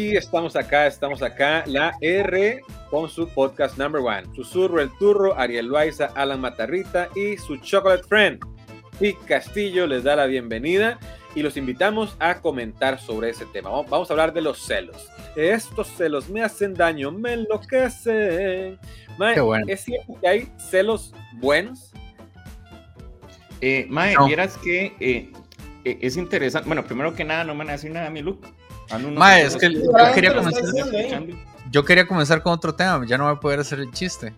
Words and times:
Y 0.00 0.16
estamos 0.16 0.56
acá, 0.56 0.86
estamos 0.86 1.20
acá, 1.22 1.62
la 1.66 1.92
R 2.00 2.62
con 2.88 3.10
su 3.10 3.28
podcast 3.28 3.76
number 3.76 4.00
one. 4.00 4.22
Susurro 4.34 4.80
el 4.80 4.90
Turro, 4.96 5.38
Ariel 5.38 5.66
Loaiza, 5.66 6.06
Alan 6.14 6.40
Matarrita 6.40 7.10
y 7.14 7.36
su 7.36 7.58
Chocolate 7.58 8.04
Friend. 8.04 8.40
Y 8.98 9.12
Castillo 9.12 9.86
les 9.86 10.02
da 10.02 10.16
la 10.16 10.24
bienvenida 10.24 10.98
y 11.34 11.42
los 11.42 11.58
invitamos 11.58 12.16
a 12.18 12.40
comentar 12.40 12.98
sobre 12.98 13.28
ese 13.28 13.44
tema. 13.44 13.68
Vamos 13.68 14.08
a 14.08 14.14
hablar 14.14 14.32
de 14.32 14.40
los 14.40 14.62
celos. 14.62 15.06
Estos 15.36 15.88
celos 15.88 16.30
me 16.30 16.42
hacen 16.42 16.72
daño, 16.72 17.12
me 17.12 17.34
enloquecen. 17.34 18.78
Mae, 19.18 19.38
bueno. 19.38 19.66
¿Es 19.68 19.82
cierto 19.82 20.18
que 20.18 20.28
hay 20.28 20.48
celos 20.70 21.12
buenos? 21.34 21.92
Eh, 23.60 23.84
Mae, 23.90 24.14
No. 24.14 24.24
vieras 24.24 24.56
que 24.56 24.94
eh, 24.98 25.30
eh, 25.84 25.98
es 26.00 26.16
interesante. 26.16 26.66
Bueno, 26.66 26.86
primero 26.86 27.14
que 27.14 27.22
nada, 27.24 27.44
no 27.44 27.52
me 27.52 27.58
van 27.58 27.68
a 27.68 27.72
decir 27.72 27.90
nada 27.90 28.06
a 28.06 28.10
mi 28.10 28.22
look. 28.22 28.40
Es 28.90 29.56
que 29.56 29.72
yo 29.72 29.92
quería, 30.14 30.34
comenzar, 30.34 30.64
¿eh? 30.94 31.34
yo 31.70 31.84
quería 31.84 32.06
comenzar 32.06 32.42
con 32.42 32.52
otro 32.52 32.74
tema, 32.74 33.04
ya 33.06 33.16
no 33.18 33.24
voy 33.24 33.34
a 33.36 33.40
poder 33.40 33.60
hacer 33.60 33.80
el 33.80 33.90
chiste. 33.92 34.32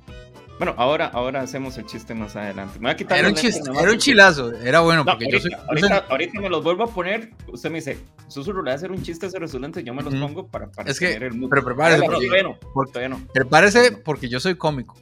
Bueno, 0.59 0.75
ahora, 0.77 1.07
ahora 1.07 1.41
hacemos 1.41 1.77
el 1.79 1.87
chiste 1.87 2.15
más 2.15 2.37
adelante. 2.37 2.79
Me 2.79 2.83
voy 2.85 2.91
a 2.93 2.97
quitar 2.97 3.19
Era 3.19 3.29
un 3.29 3.35
chiste, 3.35 3.69
era 3.81 3.91
un 3.91 3.99
chilazo, 3.99 4.53
era 4.53 4.81
bueno, 4.81 5.03
No, 5.03 5.13
porque 5.13 5.27
yo 5.31 5.41
soy... 5.41 5.51
ahorita, 5.53 5.75
yo 5.75 5.81
soy- 5.81 5.89
ahorita, 5.91 6.07
ahorita 6.13 6.41
me 6.41 6.49
los 6.51 6.63
vuelvo 6.63 6.85
a 6.85 6.87
poner. 6.87 7.31
Usted 7.51 7.71
me 7.71 7.77
dice, 7.77 7.99
Susurro, 8.29 8.63
le 8.63 8.69
va 8.69 8.73
a 8.73 8.77
hacer 8.77 8.93
un 8.93 9.03
chiste 9.03 9.29
sobre 9.31 9.49
sus 9.49 9.61
lentes. 9.61 9.83
Yo 9.83 9.93
me 9.95 10.03
los 10.03 10.15
pongo 10.15 10.47
para, 10.47 10.69
para 10.71 10.91
Es 10.91 11.01
que- 11.01 11.09
tener 11.15 11.33
el 11.33 11.35
mood. 11.39 11.49
pero 11.51 11.65
prepárese, 11.65 12.03
porque- 12.05 12.27
todavía 12.27 12.43
no, 12.45 12.59
porque- 12.75 12.93
todavía 12.93 13.09
no. 13.17 13.27
Prepárese 13.33 13.93
porque 13.93 14.29
yo 14.29 14.39
soy 14.39 14.55
cómico. 14.55 14.95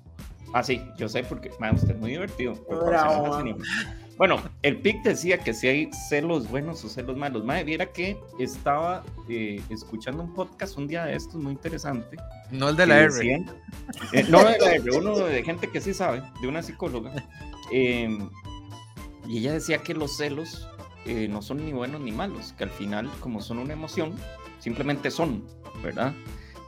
Ah, 0.54 0.62
sí, 0.62 0.82
yo 0.96 1.08
sé 1.08 1.24
porque 1.24 1.50
mae, 1.60 1.74
usted 1.74 1.90
es 1.90 1.98
muy 1.98 2.12
divertido. 2.12 2.54
por 2.54 2.86
Bravo, 2.86 3.26
man. 3.28 3.56
Bueno, 4.20 4.42
el 4.60 4.76
PIC 4.82 5.02
decía 5.02 5.38
que 5.38 5.54
si 5.54 5.66
hay 5.66 5.90
celos 6.10 6.46
buenos 6.50 6.84
o 6.84 6.90
celos 6.90 7.16
malos. 7.16 7.42
Madre, 7.42 7.64
viera 7.64 7.86
que 7.86 8.18
estaba 8.38 9.02
eh, 9.30 9.62
escuchando 9.70 10.22
un 10.22 10.34
podcast 10.34 10.76
un 10.76 10.86
día 10.86 11.06
de 11.06 11.16
estos 11.16 11.36
muy 11.36 11.52
interesante. 11.52 12.18
No 12.50 12.68
el 12.68 12.76
de 12.76 12.86
la 12.86 12.98
R. 12.98 13.14
decían- 13.14 13.50
eh, 14.12 14.26
no 14.28 14.44
de 14.44 14.58
la 14.58 14.74
R, 14.74 14.90
uno 14.94 15.16
de 15.20 15.42
gente 15.42 15.68
que 15.68 15.80
sí 15.80 15.94
sabe, 15.94 16.22
de 16.42 16.48
una 16.48 16.62
psicóloga. 16.62 17.14
eh, 17.72 18.18
y 19.26 19.38
ella 19.38 19.54
decía 19.54 19.78
que 19.78 19.94
los 19.94 20.18
celos 20.18 20.68
eh, 21.06 21.26
no 21.26 21.40
son 21.40 21.64
ni 21.64 21.72
buenos 21.72 22.02
ni 22.02 22.12
malos, 22.12 22.52
que 22.58 22.64
al 22.64 22.70
final, 22.70 23.10
como 23.20 23.40
son 23.40 23.58
una 23.58 23.72
emoción, 23.72 24.14
simplemente 24.58 25.10
son, 25.10 25.46
¿verdad? 25.82 26.12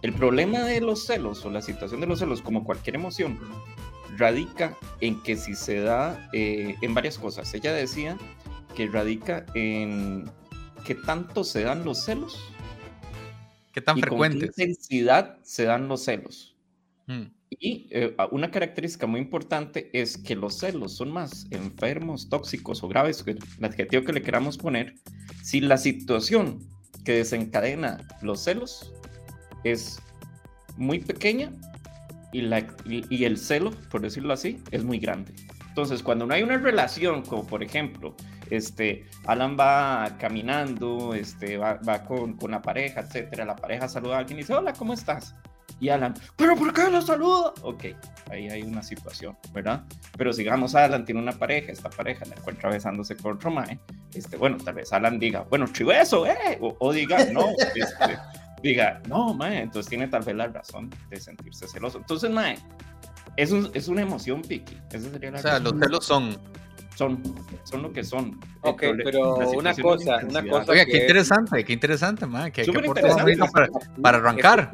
El 0.01 0.15
problema 0.15 0.61
de 0.61 0.81
los 0.81 1.05
celos 1.05 1.45
o 1.45 1.51
la 1.51 1.61
situación 1.61 2.01
de 2.01 2.07
los 2.07 2.19
celos, 2.21 2.41
como 2.41 2.65
cualquier 2.65 2.97
emoción, 2.97 3.39
radica 4.17 4.77
en 5.01 5.23
que 5.23 5.37
si 5.37 5.55
se 5.55 5.81
da 5.81 6.29
eh, 6.33 6.77
en 6.81 6.95
varias 6.95 7.19
cosas. 7.19 7.53
Ella 7.55 7.73
decía 7.73 8.17
que 8.75 8.89
radica 8.89 9.47
en 9.55 10.31
qué 10.85 10.95
tanto 10.95 11.45
se 11.45 11.63
dan 11.63 11.85
los 11.85 12.05
celos 12.05 12.39
¿Qué 13.73 13.81
tan 13.81 13.99
y 13.99 14.01
con 14.03 14.11
qué 14.11 14.11
frecuentes? 14.11 14.49
intensidad 14.59 15.39
se 15.43 15.65
dan 15.65 15.89
los 15.89 16.05
celos. 16.05 16.57
Mm. 17.07 17.23
Y 17.51 17.89
eh, 17.91 18.15
una 18.31 18.51
característica 18.51 19.07
muy 19.07 19.21
importante 19.21 19.91
es 19.93 20.17
que 20.17 20.35
los 20.35 20.59
celos 20.59 20.95
son 20.95 21.11
más 21.11 21.47
enfermos, 21.51 22.29
tóxicos 22.29 22.83
o 22.83 22.89
graves, 22.89 23.25
el 23.27 23.39
adjetivo 23.63 24.05
que 24.05 24.13
le 24.13 24.23
queramos 24.23 24.57
poner, 24.57 24.95
si 25.43 25.61
la 25.61 25.77
situación 25.77 26.61
que 27.05 27.13
desencadena 27.13 28.07
los 28.23 28.41
celos 28.45 28.93
es 29.65 30.01
muy 30.77 31.01
pequeña 31.01 31.53
y, 32.33 32.43
la, 32.43 32.67
y, 32.87 33.25
el 33.25 33.37
celo, 33.37 33.71
por 33.91 34.01
decirlo 34.01 34.33
así, 34.33 34.63
es 34.71 34.83
muy 34.85 34.99
grande. 34.99 35.35
Entonces, 35.69 36.03
cuando 36.03 36.27
no 36.27 36.35
hay 36.35 36.43
una 36.43 36.57
relación, 36.57 37.23
como 37.23 37.47
por 37.47 37.63
ejemplo, 37.63 38.15
este, 38.51 39.07
Alan 39.27 39.57
va 39.59 40.17
caminando, 40.19 41.15
este, 41.15 41.57
va, 41.57 41.75
va 41.87 42.05
con, 42.05 42.35
con 42.35 42.51
la 42.51 42.61
pareja, 42.61 43.01
etcétera, 43.01 43.45
la 43.45 43.57
pareja 43.57 43.89
saluda 43.89 44.17
a 44.17 44.19
alguien 44.21 44.39
y 44.39 44.43
dice, 44.43 44.55
hola, 44.55 44.73
¿cómo 44.73 44.93
estás? 44.95 45.35
Y 45.81 45.89
Alan, 45.89 46.15
¿pero 46.37 46.55
por 46.57 46.73
qué 46.73 46.89
lo 46.91 47.03
saluda? 47.03 47.53
Ok, 47.63 47.87
ahí 48.31 48.49
hay 48.49 48.63
una 48.63 48.83
situación, 48.83 49.37
¿verdad? 49.53 49.85
Pero 50.17 50.33
sigamos, 50.33 50.75
Alan 50.75 51.05
tiene 51.05 51.21
una 51.21 51.33
pareja, 51.33 51.73
esta 51.73 51.91
pareja 51.91 52.25
la 52.27 52.37
encuentra 52.37 52.71
besándose 52.71 53.17
con 53.17 53.33
otro 53.37 53.51
mae, 53.51 53.81
este, 54.15 54.37
bueno, 54.37 54.59
tal 54.59 54.75
vez 54.75 54.93
Alan 54.93 55.19
diga, 55.19 55.41
bueno, 55.51 55.67
chiveso, 55.67 56.27
¿eh? 56.27 56.59
O, 56.61 56.77
o 56.79 56.93
diga, 56.93 57.25
no, 57.33 57.47
este, 57.75 58.19
diga, 58.63 59.01
no, 59.09 59.35
mae, 59.35 59.63
entonces 59.63 59.89
tiene 59.91 60.09
tal 60.09 60.23
vez 60.23 60.35
la 60.37 60.47
razón 60.49 60.91
de 61.11 61.21
sentirse 61.21 61.67
celoso. 61.69 61.99
Entonces, 61.99 62.31
mae, 62.31 62.57
es, 63.37 63.51
un- 63.53 63.71
es 63.75 63.89
una 63.89 64.03
emoción, 64.03 64.43
Piki. 64.43 64.77
Esa 64.93 65.11
sería 65.11 65.31
la 65.33 65.39
O 65.39 65.43
sea, 65.43 65.53
razón. 65.59 65.65
los 65.65 65.81
celos 65.81 66.05
son... 66.05 66.39
Son, 66.95 67.23
son 67.65 67.83
lo 67.83 67.93
que 67.93 68.05
son. 68.05 68.39
Ok, 68.61 68.83
pero 69.03 69.37
una 69.57 69.75
cosa, 69.75 70.19
una 70.29 70.47
cosa- 70.47 70.73
Oiga, 70.73 70.85
que 70.85 70.91
qué 70.93 70.97
es- 70.99 71.03
interesante, 71.05 71.65
qué 71.65 71.73
interesante, 71.73 72.27
man. 72.27 72.53
Que, 72.53 72.63
que 72.65 72.71
interesante. 72.71 73.37
para, 73.53 73.69
para 74.01 74.19
arrancar. 74.19 74.71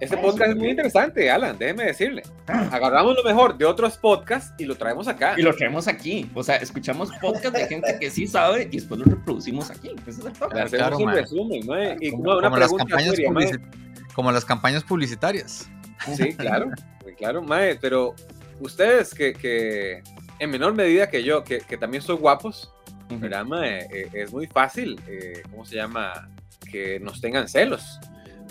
Este 0.00 0.16
podcast, 0.16 0.38
podcast 0.38 0.50
es 0.52 0.56
muy 0.56 0.70
interesante, 0.70 1.30
Alan, 1.30 1.56
déjeme 1.58 1.84
decirle. 1.84 2.22
Agarramos 2.46 3.14
lo 3.14 3.22
mejor 3.22 3.56
de 3.58 3.66
otros 3.66 3.98
podcasts 3.98 4.52
y 4.58 4.64
lo 4.64 4.74
traemos 4.74 5.06
acá. 5.06 5.34
Y 5.36 5.42
lo 5.42 5.54
traemos 5.54 5.86
aquí. 5.86 6.30
O 6.34 6.42
sea, 6.42 6.56
escuchamos 6.56 7.10
podcast 7.20 7.54
de 7.54 7.66
gente 7.66 7.96
que 8.00 8.10
sí 8.10 8.26
sabe 8.26 8.64
y 8.72 8.76
después 8.76 8.98
lo 9.00 9.04
reproducimos 9.06 9.70
aquí. 9.70 9.90
Ese 10.06 10.10
es 10.10 10.18
el. 10.18 10.24
Le 10.24 10.30
hacemos 10.62 10.70
Claro, 10.70 10.96
un 10.98 11.04
man. 11.04 11.14
resumen, 11.14 11.66
¿no? 11.66 11.92
Y 12.00 12.10
Como, 12.10 12.24
no, 12.24 12.38
una 12.38 12.48
como 12.48 12.56
las 12.56 12.68
pregunta 12.68 12.84
campañas 12.86 13.10
seria, 13.16 13.30
mae. 13.30 13.46
publici- 13.52 14.14
como 14.14 14.32
las 14.32 14.44
campañas 14.44 14.82
publicitarias. 14.84 15.68
Sí, 16.16 16.32
claro, 16.34 16.70
claro, 17.18 17.42
Mae, 17.42 17.76
pero 17.76 18.14
ustedes 18.60 19.14
que, 19.14 19.34
que 19.34 20.02
en 20.40 20.50
menor 20.50 20.74
medida 20.74 21.08
que 21.08 21.22
yo, 21.22 21.44
que, 21.44 21.58
que 21.60 21.76
también 21.76 22.02
soy 22.02 22.16
guapos, 22.16 22.72
Ujú. 23.10 23.20
¿verdad, 23.20 23.44
Mae? 23.44 23.86
Eh, 23.92 24.10
es 24.12 24.32
muy 24.32 24.46
fácil, 24.48 25.00
eh, 25.06 25.42
¿cómo 25.50 25.64
se 25.64 25.76
llama? 25.76 26.28
Que 26.70 26.98
nos 26.98 27.20
tengan 27.20 27.48
celos, 27.48 27.98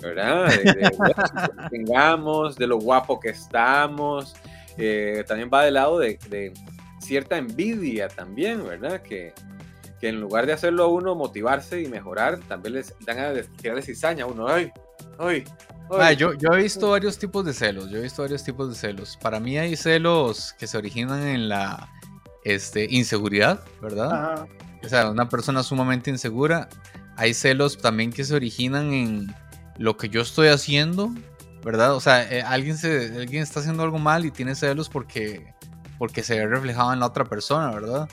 ¿verdad? 0.02 0.48
De, 0.48 0.64
de- 0.64 0.72
de 0.72 0.90
lo 0.98 1.62
que 1.62 1.68
tengamos, 1.70 2.56
de 2.56 2.66
lo 2.66 2.78
guapo 2.78 3.20
que 3.20 3.30
estamos. 3.30 4.34
eh, 4.78 5.24
también 5.26 5.50
va 5.52 5.64
del 5.64 5.74
lado 5.74 5.98
de, 5.98 6.18
de 6.30 6.52
cierta 7.00 7.36
envidia 7.36 8.08
también, 8.08 8.64
¿verdad? 8.66 9.02
Que, 9.02 9.32
que 10.00 10.08
en 10.08 10.20
lugar 10.20 10.46
de 10.46 10.52
hacerlo 10.54 10.84
a 10.84 10.88
uno 10.88 11.14
motivarse 11.14 11.80
y 11.82 11.86
mejorar, 11.88 12.38
también 12.48 12.74
les 12.74 12.94
dan 13.04 13.18
a 13.18 13.32
tirarle 13.56 13.82
cizaña 13.82 14.24
a 14.24 14.26
uno. 14.28 14.46
¡Ay! 14.48 14.70
¡Ay! 15.18 15.44
Ay". 15.92 16.00
Ah, 16.00 16.12
yo, 16.12 16.34
yo 16.34 16.50
he 16.52 16.62
visto 16.62 16.90
varios 16.90 17.18
tipos 17.18 17.44
de 17.44 17.52
celos. 17.52 17.90
Yo 17.90 17.98
he 17.98 18.02
visto 18.02 18.22
varios 18.22 18.44
tipos 18.44 18.68
de 18.68 18.74
celos. 18.74 19.18
Para 19.20 19.40
mí 19.40 19.58
hay 19.58 19.76
celos 19.76 20.54
que 20.58 20.66
se 20.66 20.78
originan 20.78 21.26
en 21.26 21.48
la 21.48 21.90
este, 22.44 22.86
inseguridad, 22.90 23.62
¿verdad? 23.80 24.12
Ajá. 24.12 24.46
O 24.84 24.88
sea, 24.88 25.10
una 25.10 25.28
persona 25.28 25.62
sumamente 25.62 26.10
insegura. 26.10 26.68
Hay 27.16 27.34
celos 27.34 27.78
también 27.78 28.12
que 28.12 28.24
se 28.24 28.34
originan 28.34 28.92
en 28.92 29.34
lo 29.76 29.96
que 29.96 30.08
yo 30.08 30.22
estoy 30.22 30.48
haciendo, 30.48 31.12
¿verdad? 31.64 31.94
O 31.94 32.00
sea, 32.00 32.30
eh, 32.30 32.42
alguien, 32.42 32.76
se, 32.76 33.18
alguien 33.18 33.42
está 33.42 33.60
haciendo 33.60 33.82
algo 33.82 33.98
mal 33.98 34.24
y 34.24 34.30
tiene 34.30 34.54
celos 34.54 34.88
porque, 34.88 35.54
porque 35.98 36.22
se 36.22 36.38
ve 36.38 36.46
reflejado 36.46 36.92
en 36.92 37.00
la 37.00 37.06
otra 37.06 37.24
persona, 37.24 37.70
¿verdad? 37.70 38.08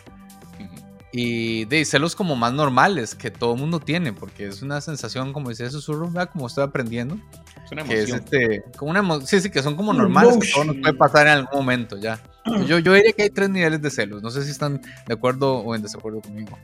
Y 1.13 1.65
de 1.65 1.83
celos 1.85 2.15
como 2.15 2.35
más 2.35 2.53
normales 2.53 3.15
que 3.15 3.31
todo 3.31 3.53
el 3.53 3.59
mundo 3.59 3.79
tiene, 3.79 4.11
porque 4.11 4.47
es 4.47 4.61
una 4.61 4.81
sensación, 4.81 5.31
como 5.31 5.49
decía 5.49 5.69
Susurro, 5.69 6.07
¿verdad? 6.07 6.29
como 6.31 6.47
estoy 6.47 6.65
aprendiendo, 6.65 7.17
Es 7.67 7.71
una 7.73 7.83
que 7.83 8.01
es 8.01 8.09
este, 8.09 8.63
como 8.77 8.91
una 8.91 9.01
emo- 9.01 9.21
sí, 9.25 9.41
sí, 9.41 9.49
que 9.49 9.61
son 9.61 9.75
como 9.75 9.91
normales, 9.93 10.37
que 10.37 10.49
todo 10.53 10.63
nos 10.63 10.77
puede 10.77 10.93
pasar 10.93 11.27
en 11.27 11.33
algún 11.33 11.59
momento 11.59 11.97
ya. 11.97 12.19
Yo, 12.65 12.79
yo 12.79 12.93
diría 12.93 13.11
que 13.11 13.23
hay 13.23 13.29
tres 13.29 13.49
niveles 13.49 13.81
de 13.81 13.91
celos, 13.91 14.23
no 14.23 14.31
sé 14.31 14.41
si 14.43 14.51
están 14.51 14.81
de 15.05 15.13
acuerdo 15.13 15.57
o 15.57 15.75
en 15.75 15.81
desacuerdo 15.81 16.21
conmigo. 16.21 16.57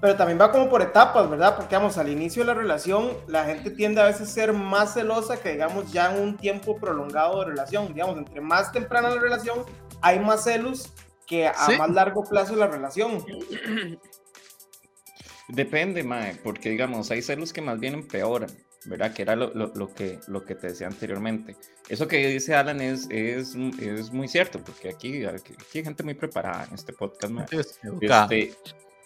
Pero 0.00 0.16
también 0.16 0.40
va 0.40 0.50
como 0.50 0.70
por 0.70 0.80
etapas, 0.80 1.28
¿verdad? 1.28 1.56
Porque, 1.56 1.74
vamos, 1.76 1.98
al 1.98 2.08
inicio 2.10 2.42
de 2.42 2.46
la 2.46 2.54
relación, 2.54 3.08
la 3.28 3.44
gente 3.44 3.70
tiende 3.70 4.00
a 4.00 4.06
veces 4.06 4.22
a 4.22 4.32
ser 4.32 4.52
más 4.54 4.94
celosa 4.94 5.36
que, 5.38 5.52
digamos, 5.52 5.92
ya 5.92 6.14
en 6.14 6.22
un 6.22 6.36
tiempo 6.38 6.76
prolongado 6.78 7.40
de 7.40 7.46
relación. 7.46 7.88
Digamos, 7.92 8.16
entre 8.16 8.40
más 8.40 8.72
temprana 8.72 9.10
la 9.10 9.20
relación, 9.20 9.58
hay 10.00 10.18
más 10.20 10.44
celos 10.44 10.90
que 11.26 11.46
a 11.48 11.54
Sí. 11.66 11.76
más 11.76 11.90
largo 11.90 12.24
plazo 12.24 12.56
la 12.56 12.66
relación. 12.66 13.22
Depende, 15.48 16.02
Mae, 16.02 16.34
porque 16.42 16.70
digamos, 16.70 17.10
hay 17.10 17.22
celos 17.22 17.52
que 17.52 17.60
más 17.60 17.78
bien 17.78 17.94
empeoran, 17.94 18.50
¿verdad? 18.88 19.12
Que 19.12 19.22
era 19.22 19.36
lo, 19.36 19.52
lo- 19.54 19.72
lo 19.74 19.92
que, 19.94 20.18
lo 20.28 20.44
que 20.44 20.54
te 20.54 20.68
decía 20.68 20.86
anteriormente. 20.86 21.56
Eso 21.88 22.06
que 22.08 22.26
dice 22.28 22.54
Alan 22.54 22.80
es, 22.80 23.06
es, 23.10 23.54
es 23.80 24.12
muy 24.12 24.28
cierto, 24.28 24.60
porque 24.64 24.88
aquí, 24.90 25.24
aquí 25.24 25.78
hay 25.78 25.84
gente 25.84 26.02
muy 26.02 26.14
preparada 26.14 26.64
en 26.64 26.74
este 26.74 26.92
podcast. 26.92 27.32
Este, 28.30 28.54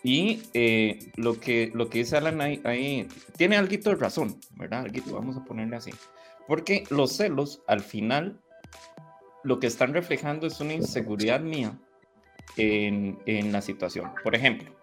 y 0.02 0.42
eh, 0.54 0.98
lo, 1.16 1.38
que, 1.38 1.70
lo 1.74 1.88
que 1.90 1.98
dice 1.98 2.16
Alan 2.16 2.40
ahí, 2.40 2.60
ahí 2.64 3.06
tiene 3.36 3.56
algo 3.56 3.76
de 3.76 3.94
razón, 3.96 4.38
¿verdad? 4.56 4.80
Alguito, 4.80 5.12
vamos 5.14 5.36
a 5.36 5.44
ponerle 5.44 5.76
así. 5.76 5.90
Porque 6.48 6.84
los 6.90 7.16
celos, 7.16 7.62
al 7.66 7.80
final, 7.80 8.40
lo 9.44 9.60
que 9.60 9.66
están 9.66 9.92
reflejando 9.92 10.46
es 10.46 10.58
una 10.60 10.72
inseguridad 10.74 11.40
mía 11.40 11.78
en, 12.56 13.18
en 13.26 13.52
la 13.52 13.60
situación. 13.60 14.10
Por 14.24 14.34
ejemplo, 14.34 14.74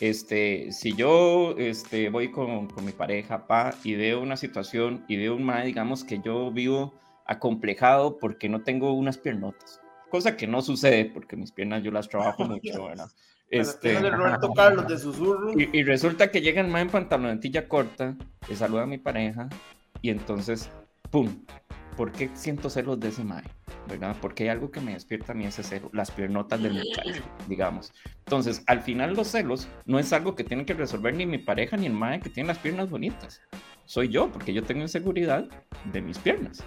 este, 0.00 0.72
si 0.72 0.94
yo 0.94 1.54
este, 1.58 2.08
voy 2.10 2.30
con, 2.30 2.68
con 2.68 2.84
mi 2.84 2.92
pareja, 2.92 3.46
pa, 3.46 3.74
y 3.82 3.94
veo 3.94 4.20
una 4.20 4.36
situación 4.36 5.04
y 5.08 5.16
veo 5.16 5.34
un 5.34 5.44
mae, 5.44 5.66
digamos 5.66 6.04
que 6.04 6.20
yo 6.20 6.50
vivo 6.52 6.94
acomplejado 7.26 8.18
porque 8.18 8.48
no 8.48 8.62
tengo 8.62 8.92
unas 8.92 9.18
piernotas, 9.18 9.80
cosa 10.10 10.36
que 10.36 10.46
no 10.46 10.62
sucede 10.62 11.04
porque 11.06 11.36
mis 11.36 11.52
piernas 11.52 11.82
yo 11.82 11.90
las 11.90 12.08
trabajo 12.08 12.44
mucho, 12.44 12.86
¿verdad? 12.86 13.08
Este... 13.50 14.00
De 14.00 14.10
Roberto 14.10 14.52
Carlos 14.52 14.86
de 14.88 14.98
susurro. 14.98 15.58
y, 15.58 15.70
y 15.72 15.82
resulta 15.82 16.30
que 16.30 16.42
llega 16.42 16.60
el 16.60 16.68
mae 16.68 16.82
en 16.82 16.90
pantalonetilla 16.90 17.66
corta, 17.66 18.16
le 18.48 18.56
saluda 18.56 18.82
a 18.82 18.86
mi 18.86 18.98
pareja 18.98 19.48
Y 20.02 20.10
entonces, 20.10 20.70
¡pum! 21.10 21.28
¿Por 21.98 22.12
qué 22.12 22.30
siento 22.34 22.70
celos 22.70 23.00
de 23.00 23.08
ese 23.08 23.24
mae? 23.24 23.42
¿Verdad? 23.88 24.14
Porque 24.20 24.44
hay 24.44 24.50
algo 24.50 24.70
que 24.70 24.80
me 24.80 24.92
despierta 24.94 25.32
a 25.32 25.34
mí 25.34 25.44
ese 25.46 25.64
celo, 25.64 25.90
las 25.92 26.12
piernotas 26.12 26.62
del 26.62 26.74
muchacho, 26.74 27.22
digamos. 27.48 27.92
Entonces, 28.20 28.62
al 28.68 28.82
final 28.82 29.14
los 29.14 29.26
celos 29.26 29.66
no 29.84 29.98
es 29.98 30.12
algo 30.12 30.36
que 30.36 30.44
tiene 30.44 30.64
que 30.64 30.74
resolver 30.74 31.12
ni 31.14 31.26
mi 31.26 31.38
pareja 31.38 31.76
ni 31.76 31.86
el 31.86 31.92
mae 31.94 32.20
que 32.20 32.30
tiene 32.30 32.46
las 32.46 32.58
piernas 32.58 32.88
bonitas. 32.88 33.40
Soy 33.84 34.10
yo, 34.10 34.30
porque 34.30 34.54
yo 34.54 34.62
tengo 34.62 34.82
inseguridad 34.82 35.46
de 35.92 36.00
mis 36.00 36.18
piernas. 36.18 36.62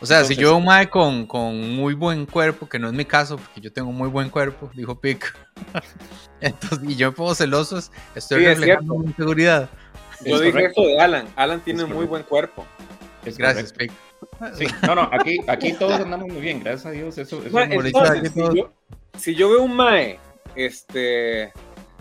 O 0.00 0.06
sea, 0.06 0.24
si 0.24 0.34
yo 0.34 0.48
veo 0.48 0.56
un 0.56 0.64
mae 0.64 0.88
con, 0.90 1.26
con 1.26 1.76
muy 1.76 1.94
buen 1.94 2.26
cuerpo, 2.26 2.68
que 2.68 2.80
no 2.80 2.88
es 2.88 2.92
mi 2.94 3.04
caso, 3.04 3.36
porque 3.36 3.60
yo 3.60 3.72
tengo 3.72 3.92
muy 3.92 4.08
buen 4.08 4.30
cuerpo, 4.30 4.68
dijo 4.74 5.00
Pic. 5.00 5.32
Entonces, 6.40 6.80
y 6.90 6.96
yo 6.96 7.10
me 7.12 7.16
pongo 7.16 7.36
celosos, 7.36 7.92
estoy 8.16 8.40
Sí, 8.40 8.46
reflejando 8.46 8.98
mi 8.98 9.06
inseguridad. 9.06 9.70
Yo 10.24 10.34
Es 10.36 10.40
dije 10.40 10.52
correcto. 10.52 10.80
eso 10.82 10.88
de 10.88 11.00
Alan. 11.00 11.26
Alan 11.36 11.60
tiene 11.60 11.82
Es 11.82 11.86
muy 11.88 11.94
correcto. 12.06 12.10
buen 12.10 12.22
cuerpo. 12.24 12.66
Es 13.24 13.38
Gracias, 13.38 13.72
correcto. 13.72 13.94
Pic. 13.94 14.11
Sí, 14.54 14.66
no, 14.82 14.94
no, 14.94 15.08
aquí, 15.12 15.38
aquí 15.46 15.72
todos 15.72 16.00
andamos 16.00 16.28
muy 16.28 16.40
bien, 16.40 16.60
gracias 16.60 16.86
a 16.86 16.90
Dios. 16.90 17.18
Eso, 17.18 17.40
eso 17.44 17.50
Mae, 17.50 17.68
no- 17.68 17.74
Mauricio, 17.74 18.04
entonces, 18.14 18.32
si, 18.32 18.56
yo, 18.56 18.72
si 19.18 19.34
yo 19.34 19.50
veo 19.50 19.62
un 19.62 19.74
Mae 19.76 20.18
este, 20.56 21.52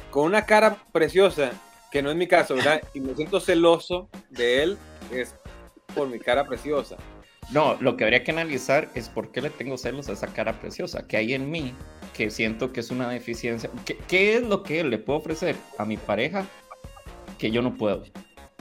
con 0.10 0.26
una 0.26 0.46
cara 0.46 0.78
preciosa, 0.92 1.52
que 1.92 2.02
no 2.02 2.10
es 2.10 2.16
mi 2.16 2.28
caso, 2.28 2.56
¿verdad? 2.56 2.82
Y 2.94 3.00
me 3.02 3.16
siento 3.16 3.40
celoso 3.40 4.10
de 4.30 4.64
él, 4.64 4.78
es 5.12 5.36
por 5.94 6.08
mi 6.08 6.20
cara 6.20 6.46
preciosa. 6.46 6.96
No, 7.52 7.76
lo 7.82 7.98
que 7.98 8.06
habría 8.06 8.24
que 8.24 8.32
analizar 8.32 8.90
es 8.96 9.10
por 9.10 9.32
qué 9.32 9.42
le 9.42 9.50
tengo 9.50 9.78
celos 9.78 10.08
a 10.08 10.14
esa 10.14 10.28
cara 10.28 10.60
preciosa, 10.62 11.06
que 11.06 11.18
hay 11.18 11.34
en 11.34 11.52
mí, 11.52 11.74
que 12.16 12.30
siento 12.30 12.72
que 12.72 12.80
es 12.80 12.92
una 12.92 13.10
deficiencia. 13.10 13.70
¿Qué, 13.86 13.98
qué 14.08 14.38
es 14.38 14.44
lo 14.44 14.64
que 14.64 14.84
le 14.86 14.98
puedo 14.98 15.20
ofrecer 15.20 15.58
a 15.78 15.84
mi 15.84 15.98
pareja 15.98 16.46
que 17.38 17.52
yo 17.52 17.62
no 17.62 17.76
puedo? 17.76 18.04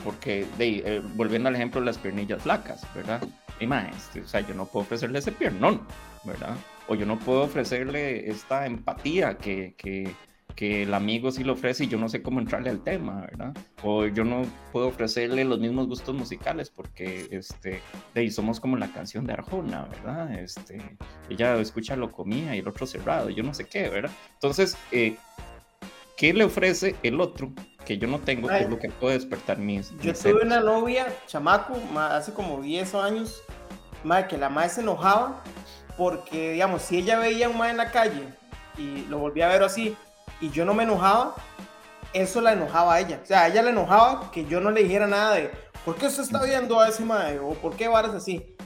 Porque, 0.03 0.45
de, 0.59 0.83
eh, 0.85 1.03
volviendo 1.15 1.49
al 1.49 1.55
ejemplo 1.55 1.81
de 1.81 1.87
las 1.87 1.99
piernillas 1.99 2.43
flacas, 2.43 2.83
¿verdad? 2.95 3.23
Y 3.61 3.69
este, 3.95 4.23
o 4.23 4.27
sea, 4.27 4.41
yo 4.41 4.55
no 4.55 4.65
puedo 4.65 4.85
ofrecerle 4.85 5.19
ese 5.19 5.33
piernón, 5.33 5.83
¿verdad? 6.25 6.57
O 6.89 6.95
yo 6.95 7.05
no 7.05 7.19
puedo 7.19 7.43
ofrecerle 7.43 8.31
esta 8.31 8.65
empatía 8.65 9.37
que, 9.37 9.75
que, 9.77 10.15
que 10.57 10.85
el 10.85 10.95
amigo 10.95 11.31
sí 11.31 11.45
lo 11.45 11.53
ofrece 11.53 11.85
y 11.85 11.89
yo 11.89 11.99
no 11.99 12.09
sé 12.09 12.23
cómo 12.23 12.41
entrarle 12.41 12.71
al 12.71 12.83
tema, 12.83 13.21
¿verdad? 13.21 13.55
O 13.83 14.07
yo 14.07 14.25
no 14.25 14.43
puedo 14.73 14.89
ofrecerle 14.89 15.45
los 15.45 15.61
mismos 15.61 15.89
gustos 15.89 16.15
musicales 16.15 16.71
porque, 16.71 17.29
este, 17.31 17.83
de 18.15 18.31
somos 18.31 18.61
como 18.61 18.79
la 18.79 18.91
canción 18.93 19.27
de 19.27 19.35
Arjona, 19.35 19.85
¿verdad? 19.85 20.33
Este, 20.39 20.81
ella 21.29 21.61
escucha 21.61 21.97
lo 21.97 22.11
comía 22.11 22.56
y 22.56 22.61
el 22.61 22.69
otro 22.69 22.87
cerrado, 22.87 23.29
yo 23.29 23.43
no 23.43 23.53
sé 23.53 23.67
qué, 23.67 23.91
¿verdad? 23.91 24.11
Entonces, 24.33 24.79
eh, 24.91 25.17
¿qué 26.17 26.33
le 26.33 26.45
ofrece 26.45 26.97
el 27.03 27.21
otro 27.21 27.53
que 27.85 27.99
yo 27.99 28.06
no 28.09 28.19
tengo? 28.19 28.49
Que 28.49 28.55
Ay. 28.55 28.62
es 28.65 28.71
lo 28.71 28.79
que 28.79 28.88
puede 28.91 29.15
despertar 29.19 29.59
mis, 29.59 29.91
Yo 29.91 29.97
mis 29.97 30.03
tuve 30.05 30.15
celos? 30.15 30.43
una 30.44 30.61
novia, 30.61 31.06
chamaco, 31.27 31.75
ma- 31.93 32.17
hace 32.17 32.32
como 32.32 32.61
10 32.61 32.94
años, 32.94 33.43
ma, 34.05 34.27
que 34.29 34.38
la 34.38 34.49
madre 34.49 34.71
se 34.71 34.81
enojaba 34.82 35.43
porque, 35.97 36.53
digamos, 36.53 36.82
si 36.82 36.99
ella 36.99 37.19
veía 37.19 37.47
a 37.47 37.50
un 37.50 37.59
mae 37.59 37.71
en 37.71 37.77
la 37.77 37.91
calle 37.91 38.23
y 38.79 39.05
lo 39.06 39.19
volvía 39.19 39.47
a 39.49 39.53
ver 39.53 39.62
así 39.62 39.97
y 40.41 40.50
yo 40.50 40.65
no 40.65 40.73
me 40.75 40.85
enojaba, 40.85 41.35
eso 42.12 42.41
la 42.41 42.53
enojaba 42.53 42.94
a 42.94 43.00
ella. 43.00 43.21
O 43.23 43.27
sea, 43.27 43.43
a 43.43 43.49
ella 43.49 43.62
le 43.62 43.71
enojaba 43.71 44.31
que 44.31 44.44
yo 44.47 44.61
no 44.61 44.71
le 44.71 44.82
dijera 44.82 45.06
nada 45.06 45.35
de 45.35 45.50
¿por 45.85 45.97
qué 45.97 46.06
usted 46.06 46.23
está 46.23 46.43
viendo 46.43 46.81
a 46.81 46.88
ese 46.88 47.05
mae? 47.05 47.38
o 47.38 47.50
¿por 47.55 47.77
qué 47.77 47.88
varas 47.88 48.15
así? 48.15 48.56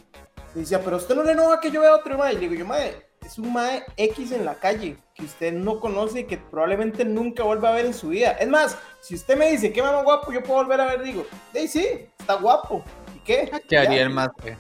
Y 0.55 0.61
decía, 0.61 0.81
pero 0.85 0.97
usted 0.99 1.15
no 1.17 1.25
le 1.25 1.33
enoja 1.33 1.61
que 1.61 1.71
yo 1.71 1.81
vea 1.81 1.91
a 1.91 1.97
otro 1.97 2.17
mae. 2.17 2.33
Y 2.33 2.37
le 2.37 2.41
digo 2.43 2.55
yo, 2.55 2.65
mae, 2.67 2.95
es 3.25 3.39
un 3.39 3.53
mae 3.53 3.85
X 3.97 4.33
en 4.33 4.45
la 4.45 4.55
calle 4.55 4.97
que 5.15 5.25
usted 5.25 5.53
no 5.53 5.81
conoce 5.81 6.21
y 6.21 6.25
que 6.25 6.37
probablemente 6.39 7.05
nunca 7.05 7.43
vuelva 7.45 7.71
a 7.71 7.73
ver 7.73 7.87
en 7.87 7.95
su 7.95 8.09
vida. 8.09 8.33
Es 8.33 8.49
más, 8.49 8.77
si 9.01 9.15
usted 9.15 9.37
me 9.37 9.51
dice 9.51 9.73
que 9.73 9.83
mae 9.83 9.93
más 9.93 10.05
guapo, 10.05 10.33
yo 10.33 10.43
puedo 10.43 10.61
volver 10.61 10.81
a 10.81 10.87
ver, 10.87 11.03
digo, 11.03 11.25
hey, 11.53 11.69
sí, 11.69 11.87
está 12.19 12.35
guapo. 12.35 12.85
¿Y 13.15 13.19
qué? 13.21 13.51
¿Qué 13.69 13.79
haría 13.79 14.03
el 14.03 14.11
más? 14.11 14.29
que- 14.43 14.57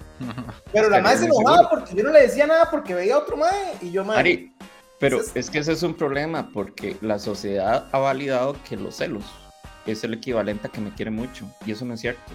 Pero 0.73 0.89
la 0.91 1.01
mae 1.01 1.17
se 1.17 1.25
enojaba 1.27 1.69
porque 1.69 1.95
yo 1.95 2.05
no 2.05 2.11
le 2.11 2.23
decía 2.23 2.47
nada 2.47 2.71
porque 2.71 2.95
veía 2.95 3.17
a 3.17 3.19
otro 3.19 3.37
mae. 3.37 3.75
Y 3.81 3.91
yo, 3.91 4.05
mae, 4.05 4.19
Ari, 4.19 4.55
pero 5.01 5.17
Entonces- 5.17 5.37
es 5.45 5.51
que 5.51 5.59
ese 5.59 5.73
es 5.73 5.83
un 5.83 5.95
problema 5.95 6.51
porque 6.53 6.97
la 7.01 7.19
sociedad 7.19 7.89
ha 7.93 7.99
validado 7.99 8.57
que 8.69 8.77
los 8.77 8.97
celos 8.97 9.25
es 9.87 10.03
el 10.05 10.15
equivalente 10.15 10.69
a 10.69 10.71
que 10.71 10.81
me 10.81 10.95
quiere 10.95 11.11
mucho 11.11 11.47
y 11.67 11.73
eso 11.73 11.85
no 11.85 11.95
es 11.95 12.01
cierto. 12.01 12.33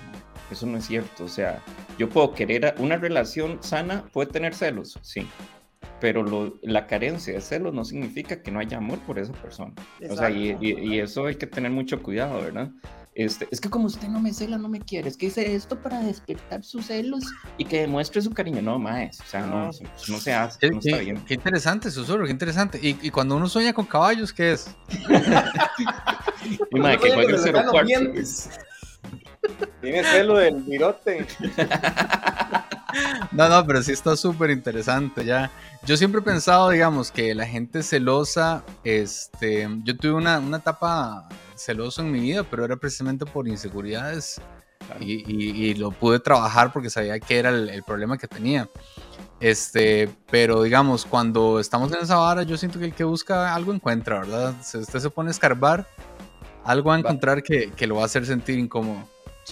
Eso 0.51 0.65
no 0.65 0.77
es 0.77 0.85
cierto. 0.85 1.23
O 1.23 1.27
sea, 1.29 1.61
yo 1.97 2.09
puedo 2.09 2.33
querer 2.33 2.65
a- 2.65 2.75
una 2.79 2.97
relación 2.97 3.61
sana, 3.63 4.03
puede 4.11 4.29
tener 4.31 4.53
celos, 4.55 4.97
sí. 5.03 5.27
Pero 6.01 6.23
lo- 6.23 6.59
la 6.61 6.87
carencia 6.87 7.33
de 7.33 7.41
celos 7.41 7.73
no 7.73 7.83
significa 7.85 8.41
que 8.41 8.51
no 8.51 8.59
haya 8.59 8.77
amor 8.77 8.99
por 8.99 9.19
esa 9.19 9.33
persona. 9.33 9.73
O 10.09 10.15
sea, 10.15 10.29
y, 10.29 10.49
Exacto. 10.49 10.65
y- 10.65 10.95
y 10.95 10.99
eso 10.99 11.25
hay 11.25 11.35
que 11.35 11.47
tener 11.47 11.71
mucho 11.71 12.01
cuidado, 12.03 12.41
¿verdad? 12.41 12.69
Este, 13.15 13.47
es 13.51 13.59
que 13.59 13.69
como 13.69 13.87
usted 13.87 14.07
no 14.07 14.21
me 14.21 14.31
cela, 14.33 14.57
no 14.57 14.69
me 14.69 14.79
quiere. 14.79 15.09
Es 15.09 15.17
que 15.17 15.25
hice 15.25 15.53
esto 15.55 15.81
para 15.81 15.99
despertar 16.01 16.63
sus 16.63 16.85
celos 16.85 17.23
y 17.57 17.65
que 17.65 17.81
demuestre 17.81 18.21
su 18.21 18.31
cariño. 18.31 18.61
No, 18.61 18.79
más. 18.79 19.19
O 19.19 19.25
sea, 19.25 19.45
no, 19.45 19.71
No. 20.07 20.19
se 20.19 20.33
hace. 20.33 20.59
Qué, 20.59 20.69
No 20.69 20.79
está 20.79 20.97
qué- 20.97 21.03
bien. 21.03 21.17
qué 21.25 21.33
interesante, 21.33 21.91
susurro, 21.91 22.23
qué 22.25 22.31
interesante. 22.31 22.79
Y, 22.81 22.97
y 23.01 23.09
cuando 23.09 23.35
uno 23.35 23.49
sueña 23.49 23.73
con 23.73 23.85
caballos, 23.85 24.31
¿qué 24.31 24.53
es? 24.53 24.73
Y, 26.45 26.55
que 26.71 27.11
juegue 27.11 27.35
el 27.35 27.41
04. 27.53 27.83
dientes. 27.85 28.49
Tiene 29.81 30.03
celo 30.03 30.37
del 30.37 30.55
virote. 30.63 31.25
No, 33.31 33.47
no, 33.49 33.65
pero 33.65 33.81
sí 33.83 33.91
está 33.91 34.15
súper 34.15 34.49
interesante 34.49 35.23
ya. 35.25 35.51
Yo 35.85 35.95
siempre 35.97 36.21
he 36.21 36.23
pensado, 36.23 36.69
digamos, 36.69 37.11
que 37.11 37.33
la 37.35 37.45
gente 37.45 37.83
celosa, 37.83 38.63
este, 38.83 39.67
yo 39.83 39.95
tuve 39.95 40.13
una, 40.13 40.39
una 40.39 40.57
etapa 40.57 41.27
celoso 41.55 42.01
en 42.01 42.11
mi 42.11 42.19
vida, 42.19 42.43
pero 42.43 42.65
era 42.65 42.75
precisamente 42.77 43.25
por 43.25 43.47
inseguridades 43.47 44.41
Claro. 44.87 45.03
y, 45.03 45.23
y- 45.27 45.65
y 45.67 45.73
lo 45.75 45.91
pude 45.91 46.19
trabajar 46.19 46.71
porque 46.73 46.89
sabía 46.89 47.19
que 47.19 47.37
era 47.37 47.49
el, 47.49 47.69
el 47.69 47.83
problema 47.83 48.17
que 48.17 48.27
tenía. 48.27 48.67
Este, 49.39 50.09
pero 50.31 50.63
digamos, 50.63 51.05
cuando 51.05 51.59
estamos 51.59 51.91
en 51.93 51.99
esa 52.01 52.15
vara, 52.17 52.43
yo 52.43 52.57
siento 52.57 52.79
que 52.79 52.85
el 52.85 52.93
que 52.93 53.03
busca 53.03 53.53
algo 53.53 53.73
encuentra, 53.73 54.19
¿verdad? 54.21 54.53
Si 54.61 54.77
usted 54.77 54.99
se 54.99 55.09
pone 55.09 55.29
a 55.29 55.31
escarbar, 55.31 55.85
algo 56.63 56.89
va 56.89 56.95
a 56.95 56.99
encontrar 56.99 57.43
que, 57.43 57.71
que 57.75 57.87
lo 57.87 57.95
va 57.95 58.03
a 58.03 58.05
hacer 58.05 58.25
sentir 58.25 58.57
incómodo. 58.57 59.07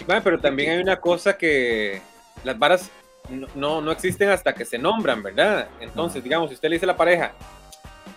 Mae, 0.07 0.22
pero 0.22 0.40
también 0.40 0.72
hay 0.72 0.78
una 0.81 1.00
cosa 1.00 1.38
que 1.38 2.01
las 2.44 2.57
varas 2.57 2.90
no, 3.30 3.48
no, 3.56 3.82
no 3.82 3.92
existen 3.92 4.30
hasta 4.30 4.54
que 4.54 4.66
se 4.66 4.78
nombran, 4.78 5.24
¿verdad? 5.24 5.68
Entonces, 5.80 6.24
digamos, 6.24 6.50
si 6.50 6.56
usted 6.56 6.70
le 6.70 6.76
dice 6.76 6.86
a 6.86 6.88
la 6.88 6.98
pareja, 6.98 7.34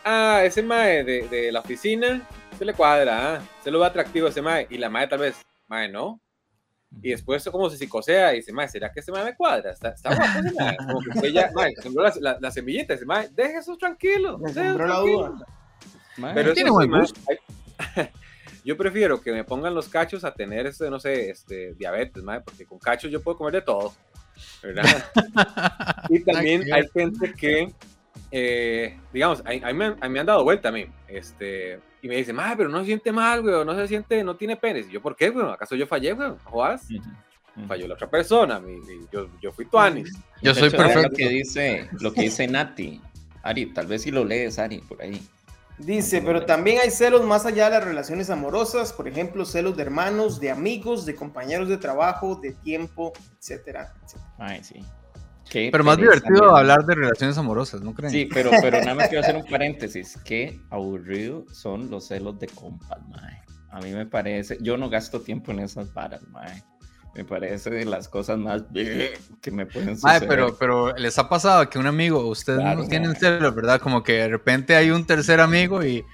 ah, 0.05 0.43
ese 0.45 0.63
mae 0.63 1.05
de, 1.05 1.29
de 1.29 1.53
la 1.53 1.61
oficina, 1.61 2.27
se 2.59 2.65
le 2.65 2.75
cuadra, 2.75 3.37
ah, 3.37 3.43
se 3.63 3.71
lo 3.71 3.81
ve 3.81 3.87
atractivo 3.87 4.29
ese 4.29 4.43
mae, 4.43 4.67
y 4.71 4.79
la 4.79 4.91
mae 4.91 5.09
tal 5.09 5.21
vez, 5.21 5.37
mae, 5.69 5.89
no. 5.89 6.21
Y 7.03 7.11
después 7.11 7.49
como 7.51 7.71
se 7.71 7.77
psicosea 7.77 8.33
y 8.33 8.39
dice, 8.39 8.53
mae, 8.53 8.69
¿será 8.69 8.91
que 8.93 9.01
ese 9.01 9.13
mae 9.13 9.25
me 9.25 9.37
cuadra? 9.37 9.71
Está, 9.71 9.91
está 9.91 10.15
guapo 10.15 10.41
ese 10.41 10.55
mae. 10.55 10.77
Como 10.77 11.01
que 11.01 11.11
usted 11.11 11.29
ya, 11.29 11.51
mae, 11.55 11.73
sembró 11.81 12.03
la, 12.03 12.13
la, 12.21 12.39
la 12.41 12.51
semillita, 12.51 12.95
ese 12.95 13.07
mae, 13.07 13.29
deje 13.29 13.59
eso 13.59 13.77
tranquilo. 13.77 14.39
Me 14.39 14.53
sembró 14.53 14.87
la 14.87 14.95
tranquilo". 14.95 15.29
duda. 15.29 15.47
Pero 16.35 16.53
Tiene 16.53 16.71
buen 16.71 16.91
gusto. 16.91 17.21
yo 18.65 18.77
prefiero 18.77 19.21
que 19.21 19.33
me 19.33 19.45
pongan 19.45 19.75
los 19.75 19.89
cachos 19.89 20.25
a 20.25 20.35
tener, 20.35 20.67
este, 20.67 20.91
no 20.91 21.01
sé, 21.01 21.31
este, 21.31 21.75
diabetes, 21.75 22.23
mae, 22.23 22.41
porque 22.41 22.67
con 22.67 22.79
cachos 22.79 23.11
yo 23.11 23.23
puedo 23.23 23.39
comer 23.39 23.55
de 23.55 23.63
todo, 23.63 23.95
¿verdad? 24.63 25.05
y 26.09 26.21
también 26.25 26.73
hay 26.73 26.83
gente 26.93 27.33
que, 27.35 27.73
eh, 28.31 28.99
digamos, 29.13 29.41
a, 29.45 29.51
a 29.51 29.73
mí, 29.73 29.75
me 29.75 29.85
han- 29.87 29.97
a 30.01 30.09
mí 30.09 30.13
me 30.15 30.21
han 30.21 30.27
dado 30.27 30.45
vuelta 30.45 30.69
a 30.69 30.73
mí, 30.73 30.87
este, 31.09 31.81
y 32.03 32.09
me 32.09 32.17
dicen, 32.17 32.37
mae, 32.37 32.57
pero 32.57 32.69
no 32.69 32.81
se 32.81 32.87
siente 32.87 33.13
mal, 33.13 33.43
güey, 33.43 33.65
no 33.65 33.75
se 33.75 33.89
siente, 33.89 34.23
no 34.25 34.37
tiene 34.37 34.57
penes. 34.57 34.89
Y 34.89 34.93
yo, 34.93 35.03
¿por 35.03 35.17
qué, 35.17 35.31
güey? 35.31 35.47
¿Acaso 35.51 35.75
yo 35.77 35.87
fallé, 35.87 36.13
güey? 36.13 36.31
¿Jodas? 36.45 36.87
Falló 37.67 37.89
la 37.89 37.95
otra 37.95 38.09
persona, 38.09 38.59
mi- 38.61 38.77
mi- 38.81 39.07
yo, 39.13 39.29
yo 39.43 39.53
fui 39.53 39.67
tuanis. 39.67 40.13
Yo 40.41 40.55
soy 40.55 40.71
perfecto. 40.71 41.09
Lo 41.11 41.17
que 41.17 41.29
dice, 41.29 41.89
lo 42.01 42.13
que 42.13 42.23
dice 42.23 42.47
Nati. 42.47 43.01
Ari, 43.43 43.67
tal 43.67 43.87
vez 43.87 44.03
si 44.03 44.11
lo 44.11 44.25
lees, 44.25 44.59
Ari, 44.59 44.79
por 44.79 45.01
ahí. 45.03 45.21
Dice, 45.81 46.21
pero 46.21 46.45
también 46.45 46.79
hay 46.83 46.91
celos 46.91 47.25
más 47.25 47.47
allá 47.47 47.71
de 47.71 47.79
las 47.79 47.85
relaciones 47.85 48.29
amorosas, 48.29 48.93
por 48.93 49.09
ejemplo, 49.09 49.47
celos 49.47 49.77
de 49.77 49.83
hermanos, 49.83 50.39
de 50.39 50.51
amigos, 50.51 51.07
de 51.07 51.15
compañeros 51.15 51.69
de 51.69 51.79
trabajo, 51.79 52.37
de 52.37 52.53
tiempo, 52.53 53.13
etcétera, 53.39 53.95
etcétera. 54.05 54.35
Ay, 54.39 54.63
sí. 54.63 54.85
Qué 55.49 55.71
Pero 55.73 55.83
más 55.83 55.97
divertido 55.97 56.55
hablar 56.55 56.85
de 56.85 56.95
relaciones 56.95 57.37
amorosas, 57.39 57.81
¿no 57.81 57.93
creen? 57.95 58.13
Sí, 58.13 58.29
pero, 58.33 58.51
pero 58.61 58.79
nada 58.79 58.95
más 58.95 59.09
quiero 59.09 59.25
hacer 59.25 59.35
un 59.35 59.45
paréntesis. 59.47 60.17
Qué 60.25 60.61
aburrido 60.71 61.45
son 61.51 61.91
los 61.91 62.07
celos 62.07 62.39
de 62.39 62.47
compas, 62.47 63.01
mae. 63.09 63.43
A 63.71 63.81
mí 63.81 63.91
me 63.93 64.07
parece, 64.07 64.59
yo 64.61 64.77
no 64.77 64.89
gasto 64.89 65.23
tiempo 65.23 65.51
en 65.51 65.61
esas 65.61 65.93
varas, 65.93 66.23
mae. 66.29 66.63
Me 67.15 67.25
parece 67.25 67.71
de 67.71 67.85
las 67.85 68.09
cosas 68.09 68.39
más 68.39 68.63
que 68.73 69.51
me 69.51 69.67
pueden 69.67 69.99
suceder. 69.99 70.29
pero, 70.29 70.57
pero 70.57 70.97
les 70.97 71.19
ha 71.19 71.29
pasado 71.29 71.69
que 71.69 71.79
un 71.79 71.87
amigo, 71.87 72.25
ustedes 72.29 72.61
Claro, 72.61 72.83
no 72.83 72.89
tienen 72.89 73.17
celos, 73.17 73.55
¿verdad? 73.55 73.81
Como 73.81 74.03
que 74.03 74.13
de 74.13 74.29
repente 74.29 74.77
hay 74.77 74.91
un 74.91 75.05
tercer 75.05 75.41
amigo 75.41 75.85
y, 75.85 76.05